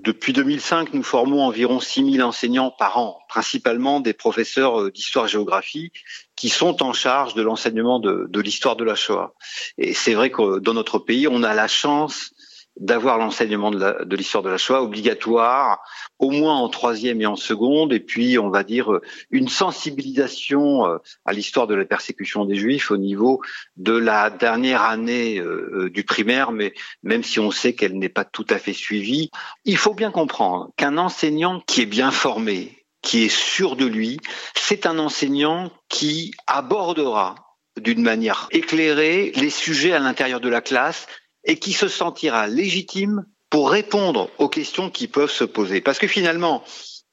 [0.00, 5.90] Depuis 2005, nous formons environ 6000 enseignants par an, principalement des professeurs euh, d'histoire-géographie
[6.36, 9.34] qui sont en charge de l'enseignement de, de l'histoire de la Shoah.
[9.76, 12.32] Et c'est vrai que dans notre pays, on a la chance
[12.78, 15.80] d'avoir l'enseignement de l'histoire de, la Shoah obligatoire,
[16.18, 20.98] au moins en troisième et en seconde, et puis on va dire une sensibilisation euh,
[21.24, 23.40] à l'histoire de la persécution des Juifs au niveau
[23.76, 28.08] de la dernière année euh, euh, du primaire, mais même si on sait qu'elle n'est
[28.08, 29.30] pas tout à fait suivie,
[29.64, 34.18] il faut bien comprendre qu'un enseignant qui est bien formé, qui est sûr de lui,
[34.54, 37.34] c'est un enseignant qui abordera
[37.80, 41.06] d'une manière éclairée les sujets à l'intérieur de la classe
[41.44, 45.80] et qui se sentira légitime pour répondre aux questions qui peuvent se poser.
[45.80, 46.62] Parce que finalement,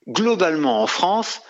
[0.07, 1.41] globalement en France,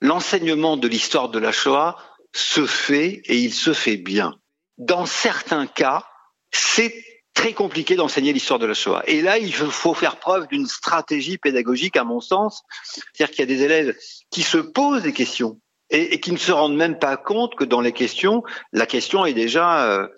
[0.00, 1.96] l'enseignement de l'histoire de la Shoah
[2.32, 4.34] se fait et il se fait bien.
[4.76, 6.04] Dans certains cas,
[6.50, 6.94] c'est
[7.32, 9.02] très compliqué d'enseigner l'histoire de la Shoah.
[9.06, 12.62] Et là, il faut faire preuve d'une stratégie pédagogique, à mon sens.
[12.84, 13.96] C'est-à-dire qu'il y a des élèves
[14.30, 15.60] qui se posent des questions
[15.94, 19.32] et, qui ne se rendent même pas compte que dans les questions, la question est
[19.32, 20.08] déjà euh,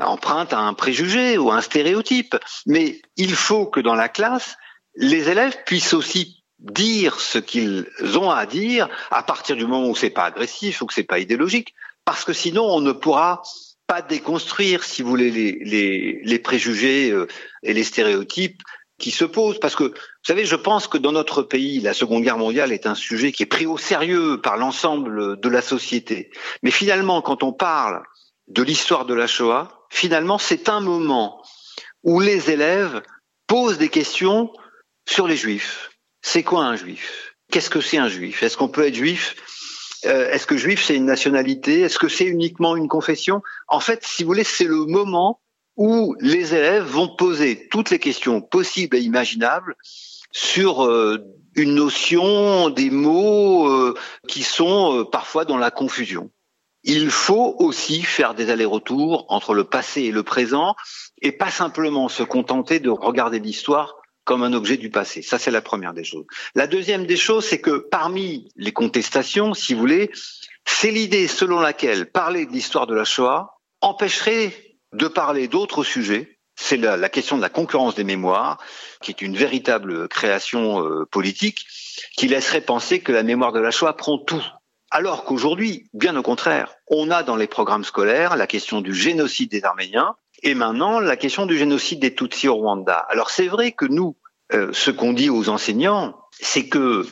[0.00, 2.36] empreinte à un préjugé ou à un stéréotype.
[2.66, 4.56] Mais il faut que dans la classe,
[4.94, 9.96] les élèves puissent aussi dire ce qu'ils ont à dire à partir du moment où
[9.96, 13.42] c'est pas agressif ou que c'est pas idéologique, parce que sinon on ne pourra
[13.86, 17.26] pas déconstruire, si vous voulez, les, préjugés euh,
[17.62, 18.62] et les stéréotypes
[18.98, 19.58] qui se posent.
[19.60, 19.94] Parce que, vous
[20.26, 23.42] savez, je pense que dans notre pays, la Seconde Guerre mondiale est un sujet qui
[23.42, 26.30] est pris au sérieux par l'ensemble de la société.
[26.62, 28.02] Mais finalement, quand on parle
[28.48, 31.42] de l'histoire de la Shoah, finalement, c'est un moment
[32.02, 33.02] où les élèves
[33.46, 34.52] posent des questions
[35.08, 35.90] sur les juifs.
[36.22, 37.34] C'est quoi un juif?
[37.50, 38.42] Qu'est-ce que c'est un juif?
[38.42, 39.36] Est-ce qu'on peut être juif?
[40.06, 41.80] Euh, Est-ce que juif c'est une nationalité?
[41.80, 43.42] Est-ce que c'est uniquement une confession?
[43.68, 45.40] En fait, si vous voulez, c'est le moment
[45.76, 49.74] où les élèves vont poser toutes les questions possibles et imaginables
[50.30, 51.18] sur euh,
[51.54, 53.94] une notion, des mots euh,
[54.28, 56.30] qui sont euh, parfois dans la confusion.
[56.82, 60.74] Il faut aussi faire des allers-retours entre le passé et le présent
[61.22, 65.22] et pas simplement se contenter de regarder l'histoire comme un objet du passé.
[65.22, 66.24] Ça, c'est la première des choses.
[66.54, 70.10] La deuxième des choses, c'est que parmi les contestations, si vous voulez,
[70.66, 74.63] c'est l'idée selon laquelle parler de l'histoire de la Shoah empêcherait
[74.94, 76.38] de parler d'autres sujets.
[76.56, 78.58] C'est la, question de la concurrence des mémoires,
[79.02, 81.66] qui est une véritable création euh, politique,
[82.16, 84.44] qui laisserait penser que la mémoire de la Shoah prend tout.
[84.90, 89.50] Alors qu'aujourd'hui, bien au contraire, on a dans les programmes scolaires la question du génocide
[89.50, 92.98] des Arméniens et maintenant la question du génocide des Tutsis au Rwanda.
[93.08, 94.16] Alors c'est vrai que nous,
[94.52, 97.08] euh, ce qu'on dit aux enseignants, c'est que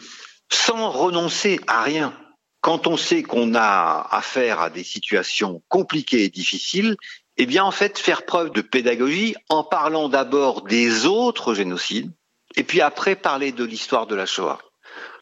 [0.48, 2.14] sans renoncer à rien,
[2.60, 6.96] quand on sait qu'on a affaire à des situations compliquées et difficiles,
[7.36, 12.12] eh bien, en fait, faire preuve de pédagogie en parlant d'abord des autres génocides
[12.56, 14.58] et puis après parler de l'histoire de la Shoah.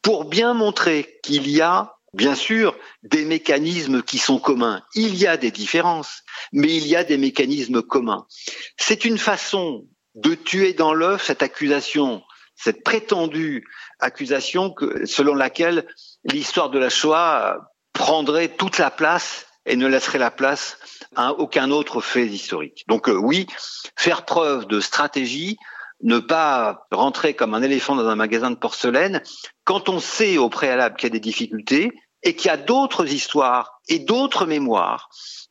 [0.03, 4.83] Pour bien montrer qu'il y a, bien sûr, des mécanismes qui sont communs.
[4.95, 8.27] Il y a des différences, mais il y a des mécanismes communs.
[8.77, 12.23] C'est une façon de tuer dans l'œuf cette accusation,
[12.57, 13.65] cette prétendue
[14.01, 15.87] accusation selon laquelle
[16.25, 17.59] l'histoire de la Shoah
[17.93, 20.79] prendrait toute la place et ne laisserait la place
[21.15, 22.85] à aucun autre fait historique.
[22.89, 23.47] Donc euh, oui,
[23.97, 25.57] faire preuve de stratégie,
[26.03, 29.23] ne pas rentrer comme un éléphant dans un magasin de porcelaine,
[29.65, 33.13] quand on sait au préalable qu'il y a des difficultés et qu'il y a d'autres
[33.13, 35.09] histoires et d'autres mémoires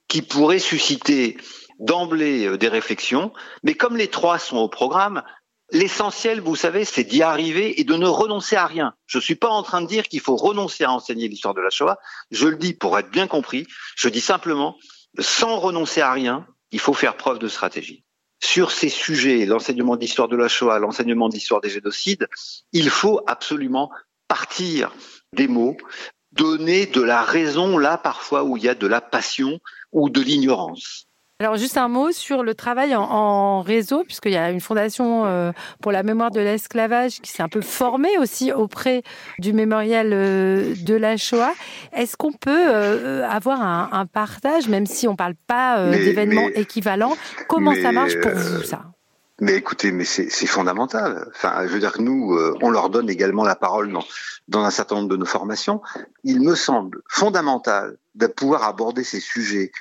[0.08, 1.38] qui pourraient susciter
[1.80, 3.32] d'emblée euh, des réflexions,
[3.64, 5.24] mais comme les trois sont au programme,
[5.72, 8.96] L'essentiel, vous savez, c'est d'y arriver et de ne renoncer à rien.
[9.06, 11.62] Je ne suis pas en train de dire qu'il faut renoncer à enseigner l'histoire de
[11.62, 12.00] la Shoah.
[12.32, 13.68] Je le dis pour être bien compris.
[13.96, 14.78] Je dis simplement,
[15.20, 18.04] sans renoncer à rien, il faut faire preuve de stratégie.
[18.42, 22.28] Sur ces sujets, l'enseignement d'histoire de la Shoah, l'enseignement d'histoire des génocides,
[22.72, 23.92] il faut absolument
[24.28, 24.92] partir
[25.34, 25.78] des mots,
[26.32, 29.60] donner de la raison là parfois où il y a de la passion
[29.92, 31.09] ou de l'ignorance.
[31.42, 35.54] Alors juste un mot sur le travail en, réseau, puisqu'il y a une fondation euh,
[35.82, 39.04] pour la mémoire de l'esclavage qui s'est un peu formée aussi auprès
[39.38, 41.54] du mémorial euh, de la Shoah.
[41.94, 47.16] Est-ce qu'on peut euh, avoir un, partage, même si on ne parle pas d'événements équivalents
[47.48, 48.82] Comment ça marche pour vous, ça?
[49.40, 51.26] mais écoutez, mais c'est fondamental.
[51.34, 54.04] Enfin, je veux dire que nous, on leur donne également la parole dans,
[54.50, 55.82] dans un certain nombre de nos formations.
[56.26, 59.72] Il me semble fondamental de pouvoir aborder ces sujets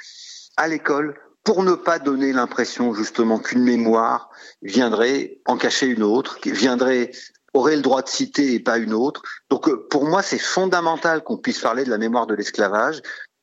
[0.57, 4.31] à l'école pour ne pas donner l'impression justement qu'une mémoire
[4.63, 7.11] viendrait en cacher une autre, qui viendrait
[7.55, 9.23] aurait le droit de citer et pas une autre.
[9.51, 13.01] Donc euh, pour moi, c'est fondamental qu'on puisse parler de la mémoire de l'esclavage,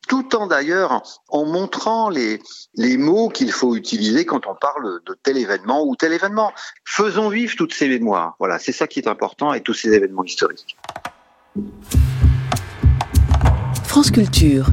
[0.08, 2.40] tout en d'ailleurs en montrant les,
[2.74, 6.52] les mots qu'il faut utiliser quand on parle de tel événement ou tel événement.
[6.84, 8.36] Faisons vivre toutes ces mémoires.
[8.38, 10.76] Voilà, c'est ça qui est important et tous ces événements historiques.
[13.84, 14.66] France Culture.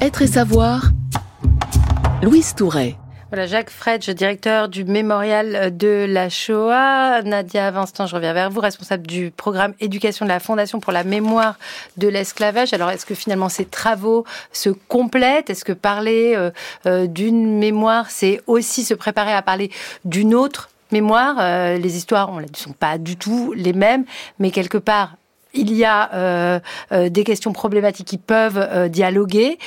[0.00, 0.90] Être et savoir.
[2.22, 2.96] Louise Touret.
[3.30, 7.22] Voilà, Jacques Fredge, directeur du mémorial de la Shoah.
[7.22, 11.04] Nadia Vincent, je reviens vers vous, responsable du programme éducation de la Fondation pour la
[11.04, 11.56] mémoire
[11.96, 12.72] de l'esclavage.
[12.72, 15.50] Alors, est-ce que finalement ces travaux se complètent?
[15.50, 16.50] Est-ce que parler euh,
[16.86, 19.70] euh, d'une mémoire, c'est aussi se préparer à parler
[20.04, 21.36] d'une autre mémoire?
[21.40, 24.04] Euh, Les histoires, ne sont pas du tout les mêmes,
[24.38, 25.16] mais quelque part,
[25.54, 26.60] il y a euh,
[26.92, 29.58] euh, des questions problématiques qui peuvent euh, dialoguer,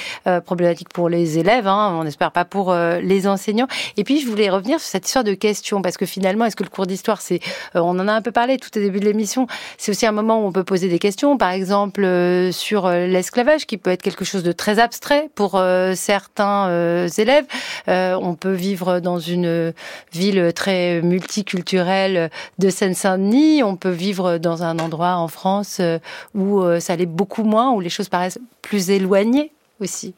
[0.46, 3.68] problématiques pour les élèves, hein, on n'espère pas pour les enseignants.
[3.96, 6.64] Et puis je voulais revenir sur cette histoire de questions, parce que finalement, est-ce que
[6.64, 7.40] le cours d'histoire, c'est,
[7.74, 10.44] on en a un peu parlé tout au début de l'émission, c'est aussi un moment
[10.44, 12.06] où on peut poser des questions, par exemple
[12.52, 15.62] sur l'esclavage, qui peut être quelque chose de très abstrait pour
[15.96, 17.46] certains élèves.
[17.88, 19.74] on peut vivre dans une
[20.12, 22.30] ville très multiculturelle
[22.60, 26.00] de Seine-Saint-Denis, on peut vivre dans un endroit en France euh,
[26.34, 30.14] où euh, ça allait beaucoup moins, où les choses paraissent plus éloignées aussi.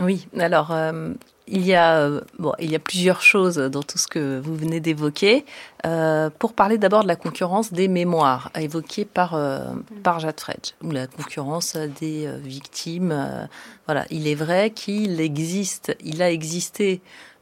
[0.00, 1.14] Oui, alors euh,
[1.46, 4.80] il y a bon, il y a plusieurs choses dans tout ce que vous venez
[4.80, 5.44] d'évoquer.
[6.38, 9.38] pour parler d'abord de la concurrence des mémoires évoquée par
[10.02, 13.14] par Jade Fredge, ou la concurrence des victimes.
[13.86, 17.00] voilà, il est vrai qu'il existe, il a existé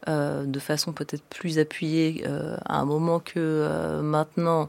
[0.09, 4.68] euh, de façon peut-être plus appuyée euh, à un moment que euh, maintenant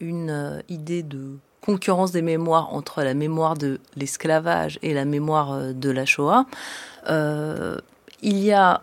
[0.00, 5.90] une idée de concurrence des mémoires entre la mémoire de l'esclavage et la mémoire de
[5.90, 6.46] la Shoah.
[7.08, 8.82] il y a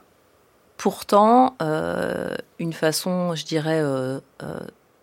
[0.78, 1.58] pourtant
[2.60, 3.84] une façon, je dirais,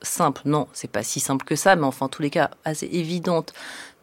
[0.03, 2.87] simple, non, c'est pas si simple que ça, mais enfin, en tous les cas, assez
[2.87, 3.53] évidente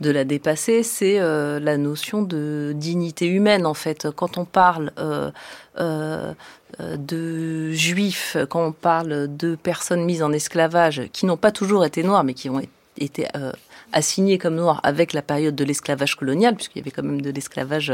[0.02, 4.08] de la dépasser, c'est euh, la notion de dignité humaine, en fait.
[4.16, 5.32] Quand on parle euh,
[5.80, 6.34] euh,
[6.80, 12.04] de juifs, quand on parle de personnes mises en esclavage, qui n'ont pas toujours été
[12.04, 12.62] noires, mais qui ont
[12.98, 13.28] été
[13.96, 17.32] assigné comme noir avec la période de l'esclavage colonial, puisqu'il y avait quand même de
[17.32, 17.94] l'esclavage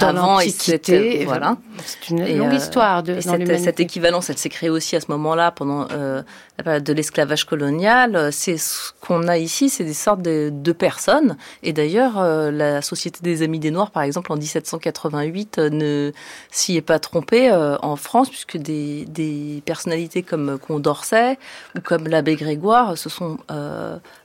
[0.00, 1.58] avant et c'était voilà.
[1.84, 5.50] C'est une longue histoire de cette, cette, équivalence, elle s'est créée aussi à ce moment-là
[5.50, 6.22] pendant euh,
[6.58, 8.32] la période de l'esclavage colonial.
[8.32, 11.36] C'est ce qu'on a ici, c'est des sortes de, de personnes.
[11.62, 16.12] Et d'ailleurs, euh, la Société des Amis des Noirs, par exemple, en 1788, euh, ne
[16.50, 21.38] s'y est pas trompée en France, puisque des, des personnalités comme Condorcet
[21.76, 23.38] ou comme l'abbé Grégoire se sont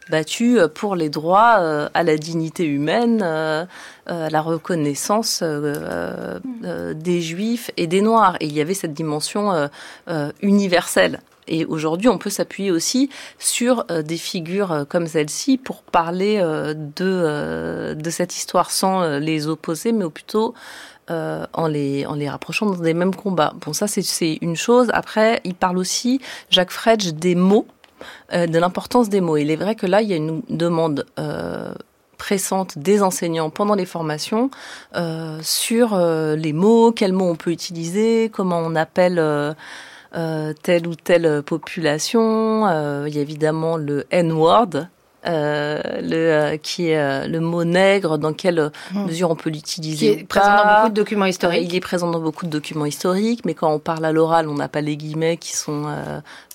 [0.10, 3.66] battu euh, pour les droits euh, à la dignité humaine, euh,
[4.06, 8.38] à la reconnaissance des juifs et des noirs.
[8.40, 9.70] Et il y avait cette dimension
[10.42, 11.20] universelle.
[11.50, 16.40] Et aujourd'hui, on peut s'appuyer aussi sur des figures comme celle-ci pour parler
[16.96, 20.54] de, de cette histoire sans les opposer, mais plutôt
[21.10, 23.54] en, les, en les rapprochant dans des mêmes combats.
[23.66, 24.88] Bon, ça, c'est une chose.
[24.94, 27.68] Après, il parle aussi, Jacques Fredge, des mots
[28.32, 29.38] de l'importance des mots.
[29.38, 31.74] Il est vrai que là, il y a une demande euh,
[32.18, 34.50] pressante des enseignants pendant les formations
[34.96, 39.22] euh, sur les mots, quels mots on peut utiliser, comment on appelle
[40.64, 43.06] telle ou telle population.
[43.06, 44.88] il y a évidemment le N-word.
[45.26, 49.06] le, qui est le mot nègre, dans quelle hmm.
[49.06, 50.14] mesure on peut l'utiliser.
[50.14, 51.70] Il est présent dans beaucoup de documents historiques.
[51.70, 54.56] il est présent dans beaucoup de documents historiques, mais quand on parle à l'oral, on
[54.56, 55.86] n'a pas les guillemets qui sont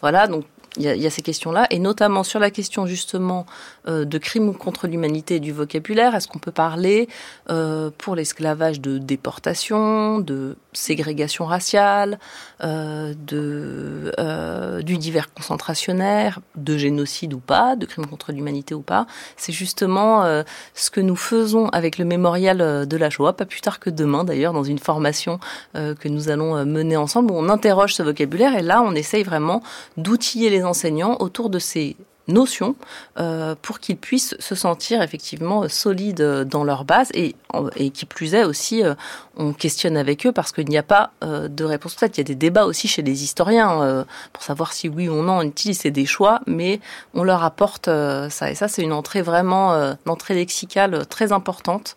[0.01, 0.27] voilà.
[0.27, 0.45] Donc
[0.79, 3.45] il y, a, ces questions-là, et notamment sur la question justement
[3.89, 6.15] euh, de crimes contre l'humanité du vocabulaire?
[6.15, 7.09] Est-ce qu'on peut parler
[7.51, 12.19] euh, pour l'esclavage de déportation, de ségrégation raciale,
[12.63, 19.07] euh, de, du divers concentrationnaire, de génocide ou pas, de crimes contre l'humanité ou pas?
[19.37, 20.43] C'est justement
[20.75, 24.25] ce que nous faisons avec le mémorial de la Shoah, pas plus tard que demain
[24.25, 25.41] d'ailleurs, dans une formation
[25.75, 29.63] que nous allons mener ensemble, où on interroge ce vocabulaire, et là on essaye vraiment
[29.97, 31.97] d'outiller les enseignants autour de ces
[32.29, 32.77] notions
[33.19, 37.35] euh, pour qu'ils puissent se sentir effectivement solides dans leur base et,
[37.77, 38.95] et qui plus est aussi euh,
[39.37, 42.23] on questionne avec eux parce qu'il n'y a pas euh, de réponse peut-être il y
[42.23, 45.83] a des débats aussi chez les historiens pour savoir si oui ou non on utilise
[45.83, 46.81] des choix mais
[47.15, 51.97] on leur apporte ça et ça c'est une entrée vraiment une entrée lexicale très importante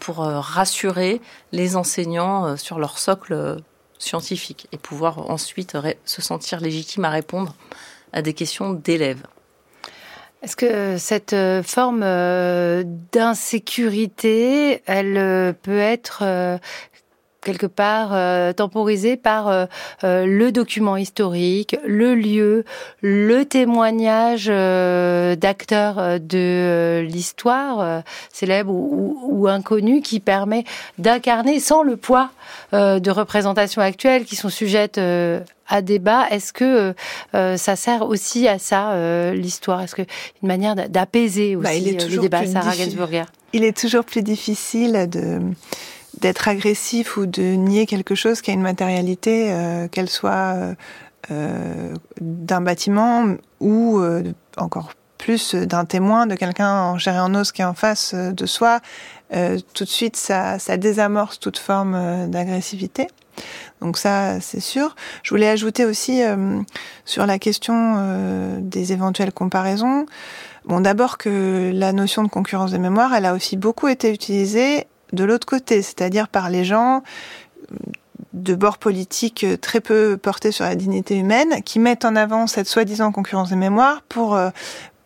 [0.00, 1.20] pour rassurer
[1.52, 3.56] les enseignants sur leur socle
[3.98, 7.54] scientifique et pouvoir ensuite se sentir légitime à répondre
[8.12, 9.22] à des questions d'élèves.
[10.40, 16.22] Est-ce que cette euh, forme euh, d'insécurité, elle euh, peut être
[17.42, 19.66] quelque part euh, temporisé par euh,
[20.04, 22.64] euh, le document historique, le lieu,
[23.00, 30.64] le témoignage d'acteurs de l'histoire célèbre ou, ou, inconnus qui permet
[30.98, 32.30] d'incarner sans le poids
[32.72, 35.00] de représentations actuelles qui sont sujettes
[35.68, 36.26] à débat.
[36.30, 36.94] Est-ce que
[37.32, 39.82] ça sert aussi à ça l'histoire?
[39.82, 40.02] Est-ce que
[40.42, 45.40] une manière d'apaiser bah, aussi les débats, Sarah Gainsbourger Il est toujours plus difficile de
[46.20, 50.74] d'être agressif ou de nier quelque chose qui a une matérialité, euh, qu'elle soit euh,
[51.30, 54.22] euh d'un bâtiment ou euh,
[54.56, 58.14] encore plus d'un témoin, de quelqu'un en chair et en os qui est en face
[58.14, 58.80] de soi,
[59.74, 63.08] tout de suite ça, ça désamorce toute forme d'agressivité.
[63.80, 64.94] Donc ça, c'est sûr.
[65.24, 66.22] Je voulais ajouter aussi
[67.04, 70.06] sur la question des éventuelles comparaisons.
[70.64, 74.86] Bon, d'abord que la notion de concurrence de mémoire, elle a aussi beaucoup été utilisée
[75.12, 77.02] de l'autre côté, c'est-à-dire par les gens
[78.32, 82.68] de bord politique très peu portés sur la dignité humaine, qui mettent en avant cette
[82.68, 84.50] soi-disant concurrence des mémoires pour euh,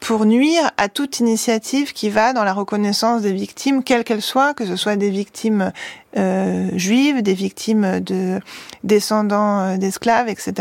[0.01, 4.53] pour nuire à toute initiative qui va dans la reconnaissance des victimes, quelles qu'elles soient,
[4.53, 5.71] que ce soit des victimes
[6.17, 8.39] euh, juives, des victimes de
[8.85, 10.53] descendants euh, d'esclaves, etc.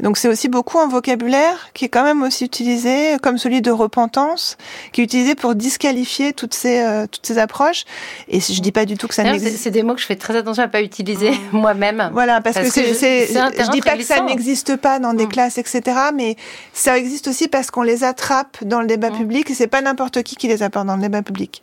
[0.00, 3.70] donc c'est aussi beaucoup un vocabulaire qui est quand même aussi utilisé, comme celui de
[3.70, 4.58] repentance,
[4.92, 7.84] qui est utilisé pour disqualifier toutes ces euh, toutes ces approches.
[8.28, 9.56] Et je dis pas du tout que ça n'existe.
[9.56, 11.36] C'est des mots que je fais très attention à pas utiliser mmh.
[11.52, 12.10] moi-même.
[12.12, 15.30] Voilà, parce, que, c'est, je dis pas que ça n'existe pas dans des mmh.
[15.30, 15.82] classes, etc.
[16.14, 16.36] Mais
[16.74, 19.16] ça existe aussi parce qu'on les attrape dans le débat mmh.
[19.16, 21.62] public et c'est pas n'importe qui qui les apporte dans le débat public.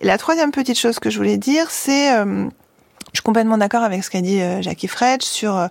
[0.00, 2.10] Et la troisième petite chose que je voulais dire, c'est
[3.12, 5.66] je suis complètement d'accord avec ce qu'a dit euh, Jackie Fred sur euh,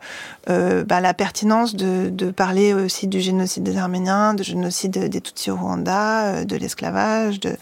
[0.50, 5.52] euh, bah, la pertinence de, parler aussi du génocide des Arméniens, du génocide des Tutsis
[5.52, 7.56] au Rwanda, de l'esclavage, de,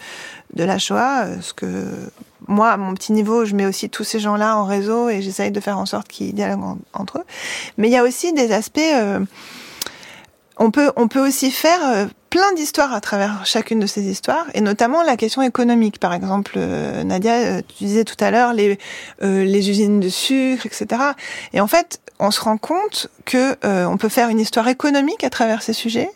[0.54, 1.26] la Shoah.
[1.40, 1.86] Ce que
[2.46, 5.50] moi, à mon petit niveau, je mets aussi tous ces gens-là en réseau et j'essaye
[5.50, 7.24] de faire en sorte qu'ils dialoguent entre eux.
[7.76, 8.80] Mais il y a aussi des aspects
[10.60, 14.60] on peut, on peut aussi faire plein d'histoires à travers chacune de ces histoires, et
[14.60, 15.98] notamment la question économique.
[15.98, 18.78] Par exemple, euh, Nadia, euh, tu disais tout à l'heure les,
[19.20, 21.02] les usines de sucre, etc.
[21.52, 23.56] Et en fait, on se rend compte que
[23.86, 26.10] on peut faire une histoire économique à travers ces sujets.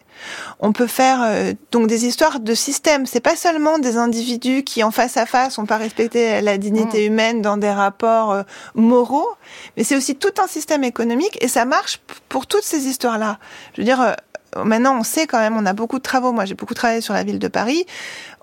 [0.60, 3.06] On peut faire donc des histoires de système.
[3.06, 7.02] C'est pas seulement des individus qui, en face à face, ont pas respecté la dignité
[7.02, 7.12] mmh.
[7.12, 8.42] humaine dans des rapports
[8.74, 9.28] moraux,
[9.76, 13.38] mais c'est aussi tout un système économique et ça marche pour toutes ces histoires-là.
[13.74, 14.16] Je veux dire,
[14.64, 16.32] maintenant on sait quand même, on a beaucoup de travaux.
[16.32, 17.86] Moi, j'ai beaucoup travaillé sur la ville de Paris.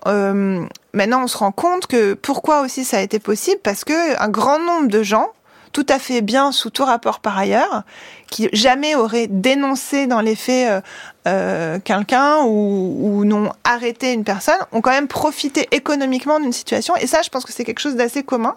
[0.06, 4.20] Euh, maintenant, on se rend compte que pourquoi aussi ça a été possible Parce que
[4.20, 5.28] un grand nombre de gens,
[5.72, 7.82] tout à fait bien sous tout rapport par ailleurs,
[8.28, 10.80] qui jamais auraient dénoncé dans les faits euh,
[11.26, 16.96] euh quelqu'un ou, n'ont arrêté une personne, ont quand même profité économiquement d'une situation.
[16.96, 18.56] Et ça, je pense que c'est quelque chose d'assez commun.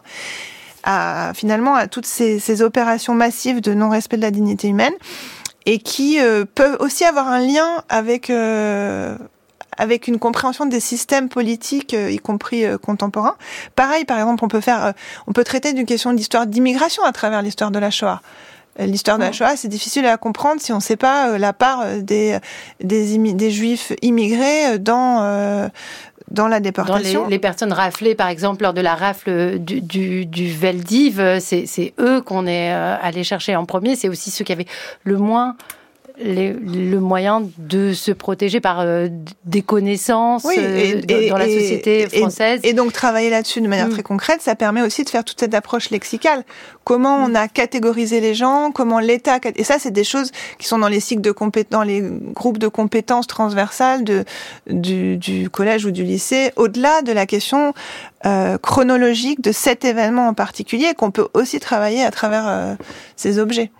[0.85, 4.93] À, finalement, à toutes ces opérations massives de non-respect de la dignité humaine
[5.65, 9.17] et qui euh, peuvent aussi avoir un lien avec euh,
[9.75, 13.35] avec une compréhension des systèmes politiques, euh, y compris contemporains.
[13.75, 14.93] Pareil, par exemple, on peut faire,
[15.25, 18.21] on peut traiter d'une question d'histoire d'immigration à travers l'histoire de la Shoah.
[18.79, 21.85] L'histoire de la Shoah, c'est difficile à comprendre si on ne sait pas la part
[21.99, 22.39] des,
[22.83, 25.69] des, des juifs immigrés dans,
[26.33, 27.27] dans la déportation.
[27.27, 29.81] Les, personnes raflées, par exemple, lors de la rafle du,
[30.25, 30.57] du,
[31.39, 33.95] c'est eux qu'on est euh, allé chercher en premier.
[33.95, 34.67] C'est aussi ceux qui avaient
[35.03, 35.55] le moins
[36.19, 39.07] le moyen de se protéger par euh,
[39.45, 42.59] des connaissances euh, dans la société française.
[42.63, 43.93] Et, donc travailler là-dessus de manière mm.
[43.93, 46.43] très concrète, ça permet aussi de faire toute cette approche lexicale.
[46.83, 47.35] Comment on mm.
[47.35, 50.99] a catégorisé les gens, comment l'État et ça c'est des choses qui sont dans les
[50.99, 52.03] cycles de compétences, dans les
[52.33, 54.23] groupes de compétences transversales de
[54.67, 57.73] du, du collège ou du lycée, au-delà de la question
[58.25, 62.77] euh, chronologique de cet événement en particulier, qu'on peut aussi travailler à travers
[63.15, 63.71] ces objets.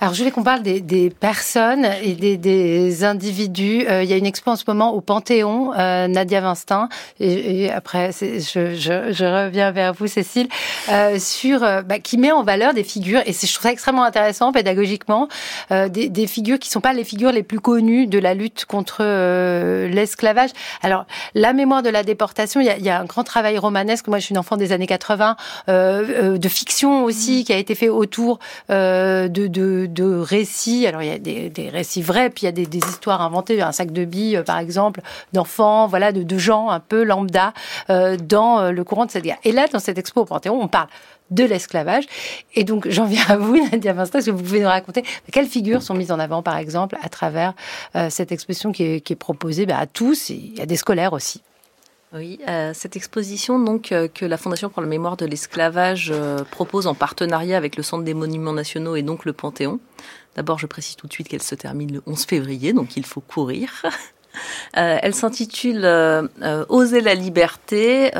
[0.00, 3.84] Alors, je voulais qu'on parle des, des, personnes et des, des individus.
[3.88, 6.88] Euh, il y a une expo en ce moment au Panthéon, euh, Nadia Vinstin,
[7.20, 10.48] et, et après, je, je, je, reviens vers vous, Cécile,
[10.90, 14.52] euh, sur bah, qui met en valeur des figures, et je trouve ça extrêmement intéressant
[14.52, 15.28] pédagogiquement,
[15.70, 19.02] des, des, figures qui sont pas les figures les plus connues de la lutte contre
[19.86, 20.50] l'esclavage.
[20.82, 23.58] Alors, la mémoire de la déportation, il y, a, il y, a, un grand travail
[23.58, 24.06] romanesque.
[24.08, 25.36] Moi, je suis une enfant des années 80,
[25.68, 30.86] de fiction aussi, qui a été fait autour de, de de récits.
[30.86, 33.60] Alors il y a des, récits vrais, puis il y a des, histoires inventées.
[33.60, 35.00] Un sac de billes, euh, par exemple,
[35.32, 37.52] d'enfants, voilà, de, gens un peu lambda
[37.90, 39.38] euh, dans euh, le courant de cette guerre.
[39.44, 40.88] Et là, dans cette expo au Panthéon, on parle
[41.30, 42.04] de l'esclavage.
[42.54, 45.46] Et donc, j'en viens à vous, Nadia Vinstin, est-ce que vous pouvez nous raconter quelles
[45.46, 47.52] figures sont mises en avant, par exemple, à travers
[48.08, 51.42] cette exposition qui est, proposée bah, à tous, et à des scolaires aussi
[52.14, 56.42] Oui, euh, cette exposition donc euh, que la Fondation pour la mémoire de l'esclavage euh,
[56.42, 59.78] propose en partenariat avec le Centre des monuments nationaux et donc le Panthéon.
[60.34, 63.20] D'abord, je précise tout de suite qu'elle se termine le 11 février, donc il faut
[63.20, 63.84] courir.
[64.72, 65.84] elle s'intitule
[66.68, 68.12] Oser la liberté,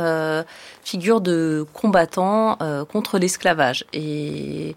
[0.83, 2.59] figure de combattants
[2.91, 3.85] contre l'esclavage.
[3.93, 4.75] Et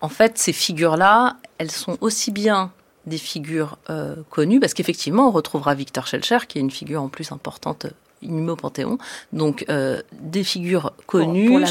[0.00, 2.70] en fait, ces figures-là, elles sont aussi bien
[3.06, 3.76] des figures
[4.30, 7.88] connues, parce qu'effectivement, on retrouvera Victor Schellcher, qui est une figure en plus importante
[8.22, 8.98] inhumé au Panthéon.
[9.32, 11.66] Donc euh, des figures connues, pour, pour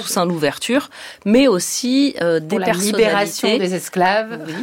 [0.00, 0.90] Toussaint l'ouverture,
[1.24, 4.40] mais aussi euh, des pour la libération des esclaves.
[4.46, 4.54] Oui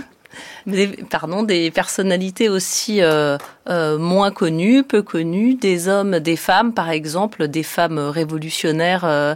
[0.69, 3.37] des, pardon, des personnalités aussi euh,
[3.69, 9.35] euh, moins connues, peu connues, des hommes, des femmes, par exemple, des femmes révolutionnaires euh,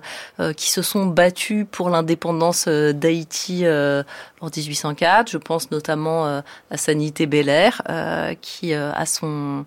[0.56, 5.30] qui se sont battues pour l'indépendance d'Haïti en 1804.
[5.30, 7.82] Je pense notamment à Sanité Belair,
[8.42, 9.66] qui a son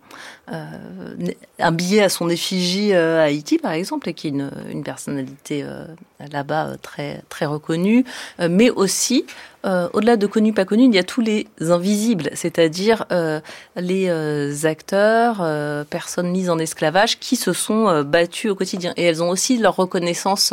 [1.59, 5.64] un billet à son effigie à Haïti, par exemple, et qui est une, personnalité
[6.33, 8.05] là-bas très très reconnue,
[8.39, 9.27] mais aussi
[9.64, 13.41] au-delà de connu pas connu, il y a tous les invisibles, c'est-à-dire euh,
[13.77, 18.93] les euh, acteurs, euh, personnes mises en esclavage qui se sont battues au quotidien.
[18.97, 20.53] Et elles ont aussi leur reconnaissance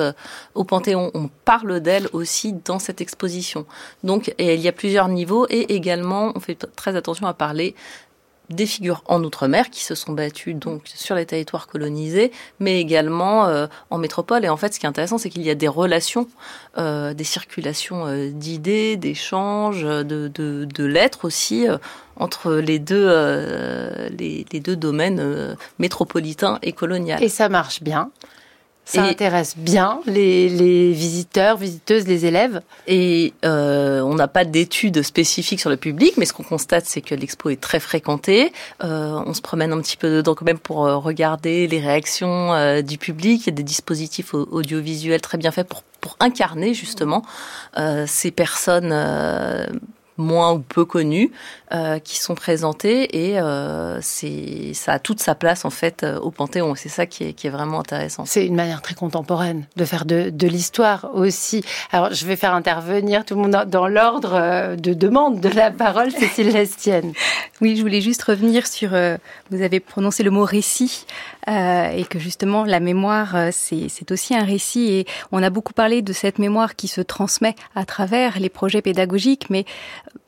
[0.55, 1.11] au Panthéon.
[1.13, 3.65] On parle d'elles aussi dans cette exposition.
[4.03, 7.75] Donc, il y a plusieurs niveaux et également, on fait très attention à parler
[8.49, 13.47] des figures en outre-mer qui se sont battues donc sur les territoires colonisés, mais également
[13.47, 14.43] euh, en métropole.
[14.45, 16.27] Et en fait, ce qui est intéressant, c'est qu'il y a des relations,
[16.77, 21.65] euh, des circulations euh, d'idées, d'échanges, de, lettres aussi
[22.17, 23.07] entre les deux,
[24.17, 27.15] les, deux domaines métropolitains et coloniaux.
[27.21, 28.11] Et ça marche bien.
[28.85, 32.61] Ça intéresse bien les, les, visiteurs, visiteuses, les élèves.
[32.85, 37.01] Et euh, on n'a pas d'études spécifiques sur le public, mais ce qu'on constate, c'est
[37.01, 38.51] que l'expo est très fréquentée.
[38.83, 42.53] Euh, on se promène un petit peu dedans quand même pour euh, regarder les réactions
[42.53, 43.43] euh, du public.
[43.43, 47.23] Il y a des dispositifs audiovisuels très bien faits pour, pour incarner justement
[48.05, 48.93] ces personnes
[50.17, 51.31] moins ou peu connus
[51.73, 56.19] euh, qui sont présentés et euh, c'est ça a toute sa place en fait euh,
[56.19, 56.75] au Panthéon.
[56.75, 58.25] C'est ça qui est, qui est vraiment intéressant.
[58.25, 61.63] C'est une manière très contemporaine de faire de, de l'histoire aussi.
[61.91, 65.71] Alors je vais faire intervenir tout le monde dans l'ordre euh, de demande de la
[65.71, 66.11] parole.
[66.23, 67.13] Cécile Lestienne.
[67.61, 68.89] Oui, je voulais juste revenir sur.
[69.49, 71.05] vous avez prononcé le mot récit
[71.47, 76.13] et que justement la mémoire c'est aussi un récit et on a beaucoup parlé de
[76.13, 79.65] cette mémoire qui se transmet à travers les projets pédagogiques, mais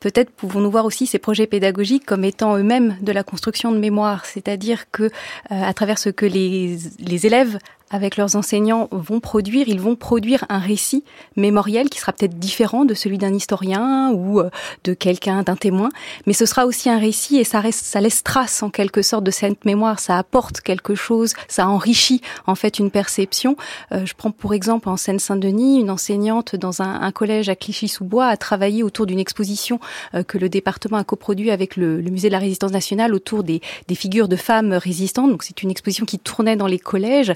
[0.00, 4.24] peut-être pouvons-nous voir aussi ces projets pédagogiques comme étant eux-mêmes de la construction de mémoire,
[4.26, 5.10] c'est-à-dire que euh,
[5.50, 7.58] à travers ce que les, les élèves
[7.90, 11.04] avec leurs enseignants vont produire, ils vont produire un récit
[11.36, 14.50] mémoriel qui sera peut-être différent de celui d'un historien ou euh,
[14.84, 15.90] de quelqu'un, d'un témoin,
[16.26, 19.24] mais ce sera aussi un récit et ça, reste, ça laisse trace en quelque sorte
[19.24, 23.56] de cette mémoire, ça apporte quelque chose, ça enrichit en fait une perception.
[23.92, 28.36] Euh, je prends pour exemple en Seine-Saint-Denis, une enseignante dans un, collège à Clichy-sous-Bois a
[28.36, 29.78] travaillé autour d'une exposition
[30.14, 33.60] euh, que le département a coproduit avec le, musée de la résistance nationale autour des,
[33.94, 35.30] figures de femmes résistantes.
[35.30, 37.32] Donc c'est une exposition qui tournait dans les collèges.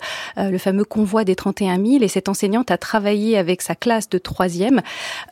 [0.49, 2.03] Le fameux convoi des 31 000.
[2.03, 4.81] Et cette enseignante a travaillé avec sa classe de troisième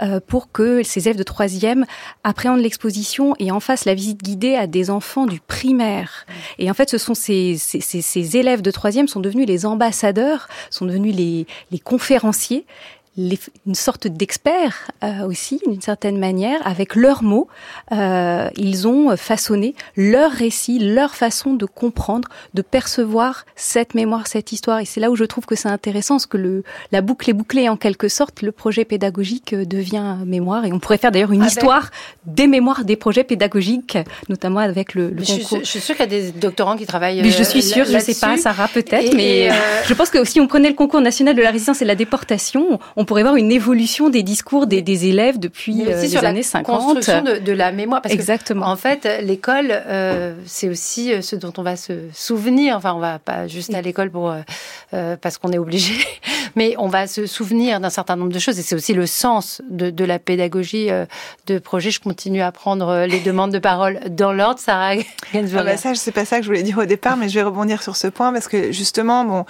[0.03, 1.87] euh, pour que ces élèves de troisième
[2.25, 6.27] appréhendent l'exposition et en fassent la visite guidée à des enfants du primaire.
[6.59, 10.49] Et en fait, ce sont ces, ces, ces élèves de troisième sont devenus les ambassadeurs,
[10.71, 12.67] sont devenus les, les conférenciers
[13.67, 17.49] une sorte d'experts euh, aussi, d'une certaine manière, avec leurs mots,
[17.93, 24.53] euh, ils ont façonné leur récit, leur façon de comprendre, de percevoir cette mémoire, cette
[24.53, 24.79] histoire.
[24.79, 26.63] Et c'est là où je trouve que c'est intéressant, parce que le,
[26.93, 30.65] la boucle est bouclée en quelque sorte, le projet pédagogique devient mémoire.
[30.65, 31.91] Et on pourrait faire d'ailleurs une histoire
[32.25, 33.99] des mémoires des projets pédagogiques,
[34.29, 35.59] notamment avec le, le concours.
[35.59, 37.21] Je, je, suis sûre qu'il y a des doctorants qui travaillent.
[37.23, 39.55] Mais je suis sûre, je ne sais pas, Sarah peut-être, mais euh...
[39.87, 41.97] je pense que si on prenait le concours national de la résistance et de la
[41.97, 46.43] déportation, on pourrait voir une évolution des discours des, des élèves depuis euh, les années
[46.43, 46.79] 50.
[46.79, 48.03] construction de, de, la mémoire.
[48.03, 48.67] Parce Exactement.
[48.67, 52.77] Que, en fait, l'école, euh, c'est aussi euh, ce dont on va se souvenir.
[52.77, 54.35] Enfin, on va pas juste à l'école pour
[54.93, 55.95] euh, parce qu'on est obligé,
[56.55, 58.59] mais on va se souvenir d'un certain nombre de choses.
[58.59, 60.91] Et c'est aussi le sens de, de la pédagogie
[61.47, 61.91] de projet.
[61.91, 64.61] Je continue à prendre les demandes de parole dans l'ordre.
[64.61, 64.93] Sarah
[65.35, 67.43] ah bah ça, c'est pas ça que je voulais dire au départ, mais je vais
[67.43, 69.45] rebondir sur ce point parce que justement, bon,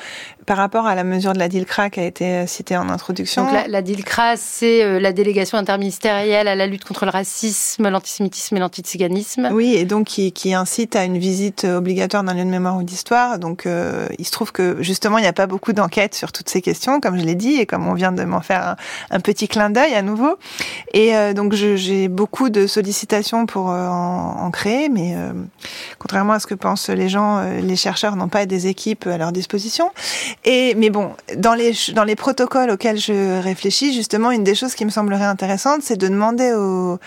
[0.46, 3.47] par rapport à la mesure de la DILCRA qui a été citée en introduction.
[3.52, 8.56] La, la DILCRA, c'est euh, la délégation interministérielle à la lutte contre le racisme, l'antisémitisme
[8.56, 9.50] et l'antiziganisme.
[9.52, 13.38] Oui, et donc qui, incite à une visite obligatoire d'un lieu de mémoire ou d'histoire.
[13.38, 16.48] Donc euh, il se trouve que justement, il n'y a pas beaucoup d'enquêtes sur toutes
[16.48, 17.00] ces questions.
[17.00, 18.76] Comme je l'ai dit, et comme on vient de m'en faire
[19.10, 20.38] un, petit clin d'œil à nouveau.
[20.94, 25.14] Et donc j'ai beaucoup de sollicitations pour en, créer, mais
[25.98, 29.32] contrairement à ce que pensent les gens, les chercheurs n'ont pas des équipes à leur
[29.32, 29.90] disposition.
[30.44, 34.90] Et mais bon, dans les protocoles auxquels je réfléchis, justement, une des choses qui me
[34.90, 36.98] semblerait intéressante, c'est de demander aux,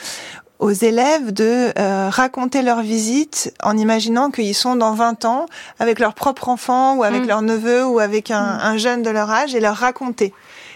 [0.61, 5.47] aux élèves de euh, raconter leur visite en imaginant qu'ils sont dans 20 ans
[5.80, 7.28] avec leur propre enfant ou avec mm.
[7.28, 8.59] leur neveu ou avec un, mm.
[8.61, 10.34] un, jeune de leur âge et leur raconter.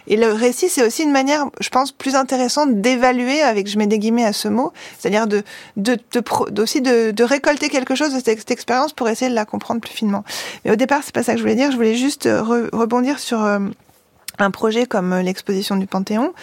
[0.08, 3.88] Et le récit, c'est aussi une manière, je pense, plus intéressante d'évaluer, avec je mets
[3.88, 5.44] des guillemets à ce mot, c'est-à-dire de,
[5.78, 9.46] de, de, aussi de, de, récolter quelque chose de cette, expérience pour essayer de la
[9.46, 10.24] comprendre plus finement.
[10.64, 11.72] Mais au départ, c'est pas ça que je voulais dire.
[11.72, 13.60] Je voulais juste rebondir sur euh,
[14.40, 16.34] un projet comme euh, l'exposition du Panthéon.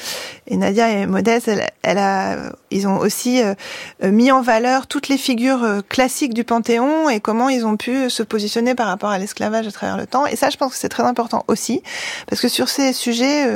[0.47, 1.51] Et Nadia et Modeste,
[1.83, 3.55] elle, a, ils ont aussi euh,
[4.03, 8.11] mis en valeur toutes les figures euh, classiques du Panthéon et comment ils ont pu
[8.11, 10.27] se positionner par rapport à l'esclavage à travers le temps.
[10.27, 11.83] Et ça, je pense que c'est très important aussi,
[12.29, 13.47] parce que sur ces sujets,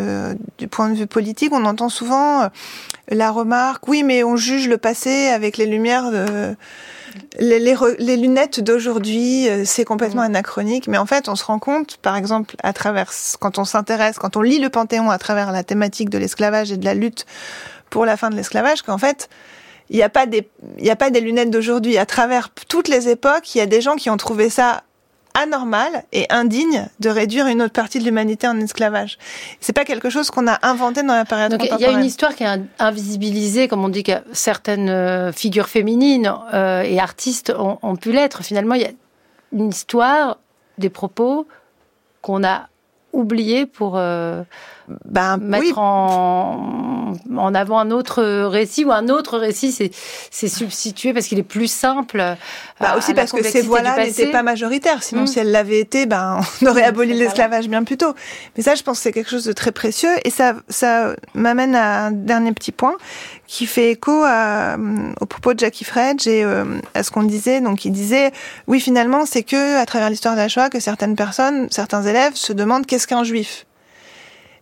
[0.58, 2.48] du point de vue politique, on entend souvent
[3.08, 6.56] la remarque, oui, mais on juge le passé avec les lumières de
[7.38, 10.26] les, les, lunettes d'aujourd'hui, euh, c'est complètement mm.
[10.26, 10.88] anachronique.
[10.88, 13.10] Mais en fait, on se rend compte, par exemple, à travers,
[13.40, 16.76] quand on s'intéresse, quand on lit le Panthéon à travers la thématique de l'esclavage et
[16.76, 17.26] de la lutte
[17.90, 19.28] pour la fin de l'esclavage, qu'en fait,
[19.90, 20.48] il n'y a pas des,
[20.78, 21.98] il n'y a pas des lunettes d'aujourd'hui.
[21.98, 24.82] À travers toutes les époques, il y a des gens qui ont trouvé ça
[25.36, 29.18] anormal et indigne de réduire une autre partie de l'humanité en esclavage.
[29.60, 32.04] C'est pas quelque chose qu'on a inventé dans la période Donc, Il y a une
[32.04, 37.52] histoire qui est invisibilisée, comme on dit que certaines euh, figures féminines euh, et artistes
[37.56, 38.42] ont, ont pu l'être.
[38.42, 38.90] Finalement, il y a
[39.52, 40.38] une histoire,
[40.78, 41.46] des propos
[42.22, 42.68] qu'on a
[43.12, 44.42] oubliés pour euh,
[45.04, 49.72] ben, mettre en, en, avant un autre récit ou un autre récit
[50.30, 52.22] c'est substitué parce qu'il est plus simple.
[52.80, 55.02] Bah aussi parce que ces voix-là n'étaient pas majoritaires.
[55.02, 55.26] Sinon, mmh.
[55.26, 58.14] si elles l'avaient été, ben on aurait aboli l'esclavage bien plus tôt.
[58.56, 61.74] Mais ça, je pense que c'est quelque chose de très précieux et ça, ça m'amène
[61.74, 62.96] à un dernier petit point
[63.46, 64.76] qui fait écho à,
[65.20, 66.64] au propos de Jackie Fredge et euh,
[66.94, 67.60] à ce qu'on disait.
[67.60, 68.32] Donc, il disait,
[68.66, 72.34] oui, finalement, c'est que à travers l'histoire de la Shoah que certaines personnes, certains élèves
[72.34, 73.66] se demandent qu'est-ce qu'un juif.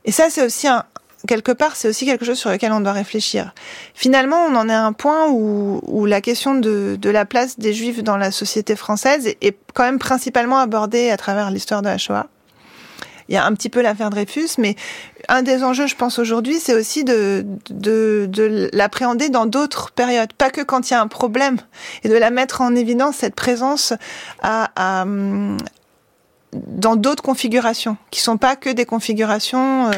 [0.05, 0.84] Et ça, c'est aussi un,
[1.26, 3.55] quelque part, c'est aussi quelque chose sur lequel on doit réfléchir.
[3.94, 7.59] Finalement, on en est à un point où, où la question de, de, la place
[7.59, 11.88] des Juifs dans la société française est quand même principalement abordée à travers l'histoire de
[11.88, 12.26] la Shoah.
[13.28, 14.76] Il y a un petit peu l'affaire Dreyfus, mais
[15.28, 20.34] un des enjeux, je pense, aujourd'hui, c'est aussi de, de, de l'appréhender dans d'autres périodes,
[20.34, 21.57] pas que quand il y a un problème,
[22.02, 23.94] et de la mettre en évidence, cette présence
[24.42, 25.07] à, à,
[26.55, 29.92] dans d'autres configurations, qui sont pas que des configurations, euh,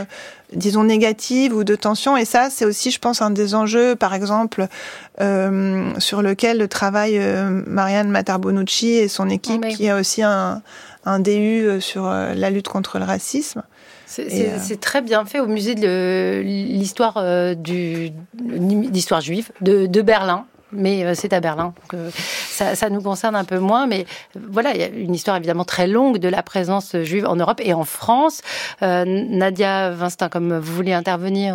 [0.52, 2.16] disons, négatives ou de tension.
[2.16, 4.66] Et ça, c'est aussi, je pense, un des enjeux, par exemple,
[5.20, 10.62] euh, sur lequel travaille euh, Marianne Matarbonucci et son équipe, qui a aussi un,
[11.04, 13.62] un DU sur la lutte contre le racisme.
[14.07, 20.46] C'est très bien fait au musée de l'histoire du l'histoire juive de, de Berlin
[20.77, 21.74] mais euh, c'est à Berlin.
[21.83, 22.11] Donc, euh,
[22.49, 24.07] ça, ça, nous concerne un peu moins, mais
[24.37, 27.37] euh, voilà, il y a une histoire évidemment très longue de la présence juive en
[27.37, 28.43] Europe et en France.
[28.81, 31.55] Nadia Vinstin, comme vous vouliez intervenir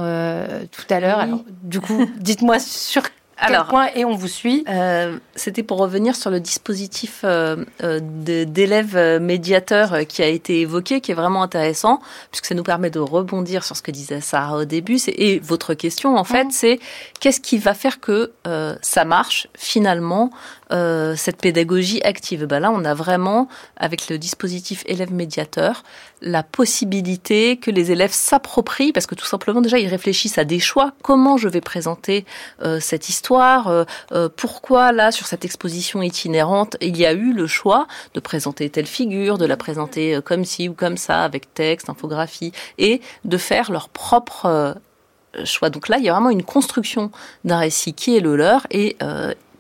[0.72, 3.04] tout à l'heure, alors du coup, dites-moi sur
[3.42, 4.64] alors, point et on vous suit?
[4.70, 10.62] euh, C'était pour revenir sur le dispositif euh, euh d'élèves euh, médiateurs qui a été
[10.62, 12.00] évoqué, qui est vraiment intéressant,
[12.32, 15.00] puisque ça nous permet de rebondir sur ce que disait Sarah au début.
[15.08, 16.52] Et votre question, en fait, mmh.
[16.52, 16.80] c'est
[17.20, 18.32] qu'est-ce qui va faire que
[18.82, 20.32] ça marche finalement
[20.72, 22.46] euh, cette pédagogie active.
[22.46, 25.84] Ben là, on a vraiment, avec le dispositif élève médiateur,
[26.22, 30.60] la possibilité que les élèves s'approprient, parce que tout simplement déjà, ils réfléchissent à des
[30.60, 30.94] choix.
[31.02, 32.26] Comment je vais présenter
[32.62, 37.48] euh, cette histoire euh, Pourquoi là, sur cette exposition itinérante, il y a eu le
[37.48, 41.90] choix de présenter telle figure, de la présenter comme ci ou comme ça, avec texte,
[41.90, 44.78] infographie, et de faire leur propre
[45.44, 45.70] choix.
[45.70, 47.12] Donc là, il y a vraiment une construction
[47.44, 48.98] d'un récit qui est le leur et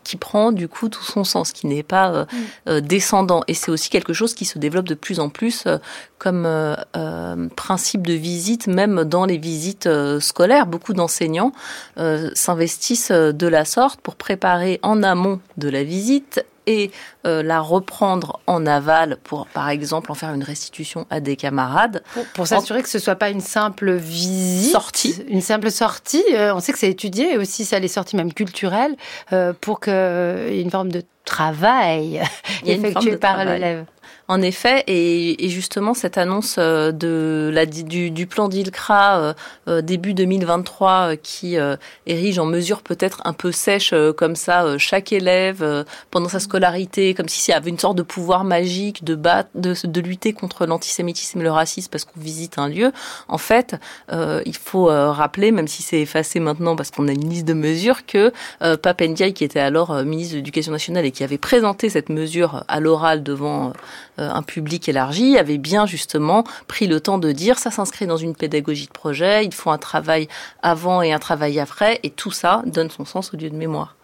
[0.03, 2.37] qui prend du coup tout son sens, qui n'est pas euh, mm.
[2.69, 3.43] euh, descendant.
[3.47, 5.77] Et c'est aussi quelque chose qui se développe de plus en plus euh,
[6.17, 6.47] comme
[7.55, 9.89] principe de visite, même dans les visites
[10.19, 10.67] scolaires.
[10.67, 11.51] Beaucoup d'enseignants
[12.35, 16.91] s'investissent de la sorte pour préparer en amont de la visite et
[17.25, 22.03] euh, la reprendre en aval pour, par exemple, en faire une restitution à des camarades.
[22.33, 26.23] Pour, s'assurer que ce soit pas une simple visite, sortie, une simple sortie.
[26.33, 28.95] Euh, on sait que c'est étudié et aussi ça les sorties même culturelles
[29.33, 32.21] euh, pour qu'il y ait une forme de travail
[32.65, 33.85] effectué par l'élève.
[34.31, 39.33] En effet, et, justement cette annonce euh, de la, du, plan d'Ilcra euh,
[39.67, 41.57] euh, début 2023 qui
[42.05, 47.27] érige en mesure peut-être un peu sèche comme ça chaque élève pendant sa scolarité, comme
[47.27, 49.19] si y avait une sorte de pouvoir magique de,
[49.55, 52.93] de, de lutter contre l'antisémitisme et le racisme parce qu'on visite un lieu.
[53.27, 53.75] En fait,
[54.11, 58.05] il faut rappeler, même si c'est effacé maintenant parce qu'on a une liste de mesures,
[58.05, 62.09] que Pape Ndiaye, qui était alors ministre de l'Éducation nationale et qui avait présenté cette
[62.09, 63.73] mesure à l'oral devant
[64.20, 68.17] euh, un public élargi, avait bien justement pris le temps de dire ça s'inscrit dans
[68.17, 70.27] une pédagogie de projet, il faut un travail
[70.61, 73.95] avant et un travail après, et tout ça donne son sens au lieu de mémoire.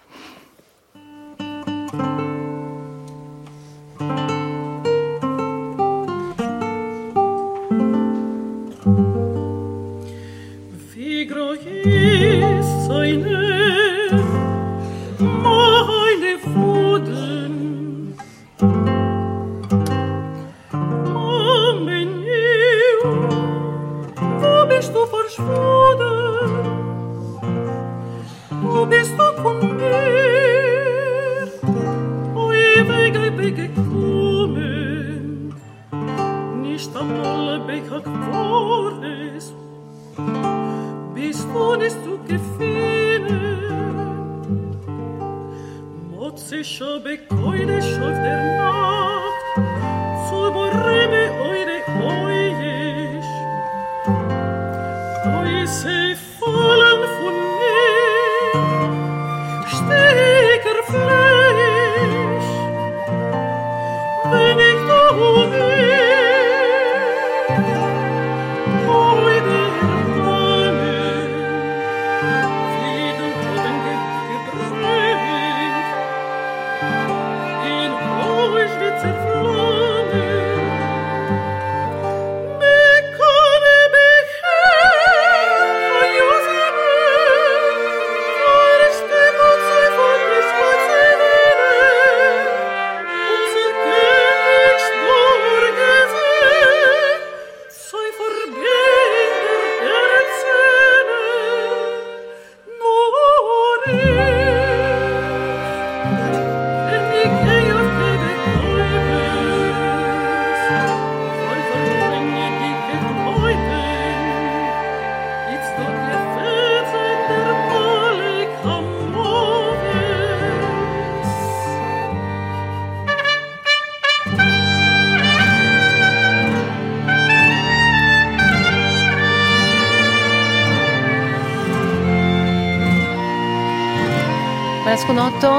[24.88, 26.80] bist du verschwunden,
[28.62, 31.48] wo bist du von mir,
[32.36, 33.70] o ewige Wege
[36.62, 38.92] nicht einmal bekannt vor
[41.14, 43.28] bist du nicht zu gefühlen,
[46.16, 49.44] motzischer Bekäude schläft der Nacht,
[50.30, 51.77] zu überrebe eure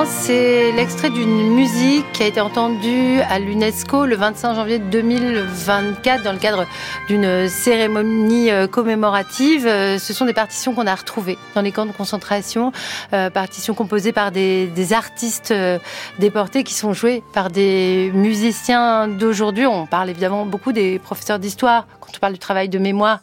[0.07, 6.33] c'est l'extrait d'une musique qui a été entendue à l'UNESCO le 25 janvier 2024 dans
[6.33, 6.67] le cadre
[7.07, 9.67] d'une cérémonie euh, commémorative.
[9.67, 12.73] Euh, ce sont des partitions qu'on a retrouvées dans les camps de concentration,
[13.13, 15.55] euh, partitions composées par des, artistes
[16.19, 19.67] déportés qui sont jouées par des musiciens d'aujourd'hui.
[19.67, 23.21] On parle évidemment beaucoup des professeurs d'histoire quand on parle du travail de mémoire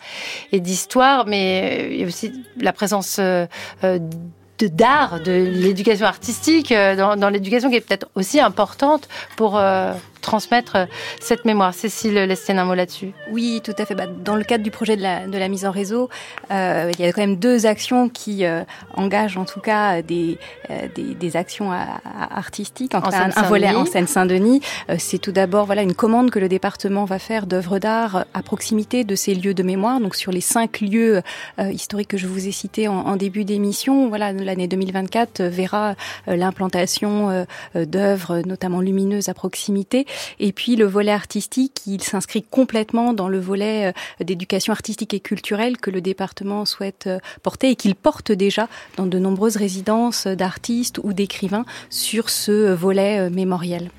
[0.51, 3.19] et d'histoire, mais il y a aussi la présence
[4.63, 9.93] d'art, de l'éducation artistique, euh, dans, dans l'éducation qui est peut-être aussi importante pour euh,
[10.25, 10.85] transmettre euh,
[11.21, 11.73] cette mémoire.
[11.73, 13.13] Cécile Lestienne, un mot là-dessus?
[13.31, 13.95] Oui, tout à fait.
[13.95, 16.09] Bah, dans le cadre du projet de la, de la mise en réseau,
[16.51, 18.63] euh, il y a quand même deux actions qui euh,
[18.95, 20.37] engagent en tout cas des,
[20.69, 21.71] euh, des, des, actions
[22.31, 22.95] artistiques.
[22.95, 24.61] En un, un, volet en Seine-Saint-Denis.
[24.97, 29.03] c'est tout d'abord voilà une commande que le département va faire d'œuvres d'art à proximité
[29.03, 29.99] de ces lieux de mémoire.
[29.99, 31.21] Donc sur les cinq lieux
[31.59, 35.95] historiques que je vous ai cités en, en début d'émission, voilà l'année 2024 verra
[36.27, 37.45] l'implantation
[37.75, 40.05] d'œuvres notamment lumineuses à proximité
[40.39, 45.19] et puis le volet artistique, il s'inscrit complètement dans le volet euh, d'éducation artistique et
[45.19, 50.27] culturelle que le département souhaite euh, porter et qu'il porte déjà dans de nombreuses résidences
[50.27, 53.89] d'artistes ou d'écrivains sur ce volet euh, mémoriel.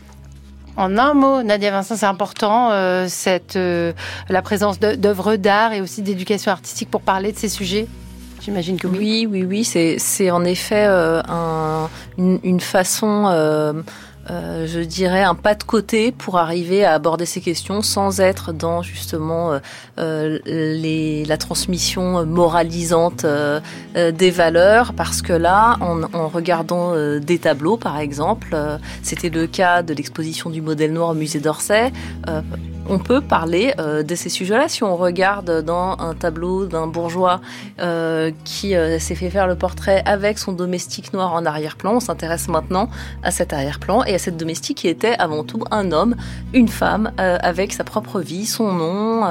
[0.77, 2.71] En un mot, Nadia Vincent, c'est important
[3.09, 7.87] cette la présence d'œuvres d'art et aussi d'éducation artistique pour parler de ces sujets.
[8.43, 9.27] J'imagine que oui.
[9.27, 9.99] Oui, oui, oui.
[9.99, 11.89] C'est en effet un,
[12.19, 13.25] une, façon
[14.31, 18.53] euh, je dirais, un pas de côté pour arriver à aborder ces questions sans être
[18.53, 19.59] dans justement euh,
[19.99, 23.27] euh la transmission moralisante
[23.95, 28.57] des valeurs, parce que là, en, en regardant des tableaux, par exemple,
[29.03, 31.93] c'était le cas de l'exposition du modèle noir au musée d'Orsay
[32.89, 34.69] on peut parler de ces sujets-là.
[34.69, 37.41] Si on regarde dans un tableau d'un bourgeois
[38.45, 42.89] qui s'est fait faire le portrait avec son domestique noir en arrière-plan, on s'intéresse maintenant
[43.25, 46.17] à cet arrière-plan et à cette domestique qui était avant tout un homme,
[46.53, 49.25] une femme, avec sa propre vie, son nom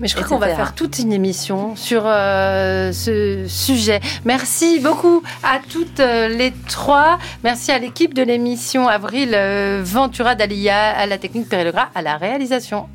[0.00, 4.00] mais je crois qu'on va faire toute une émission sur euh, ce sujet.
[4.24, 7.18] Merci beaucoup à toutes euh, les trois.
[7.42, 12.16] Merci à l'équipe de l'émission Avril euh, Ventura d'Alia, à la technique Pérélogra, à la
[12.16, 12.88] réalisation.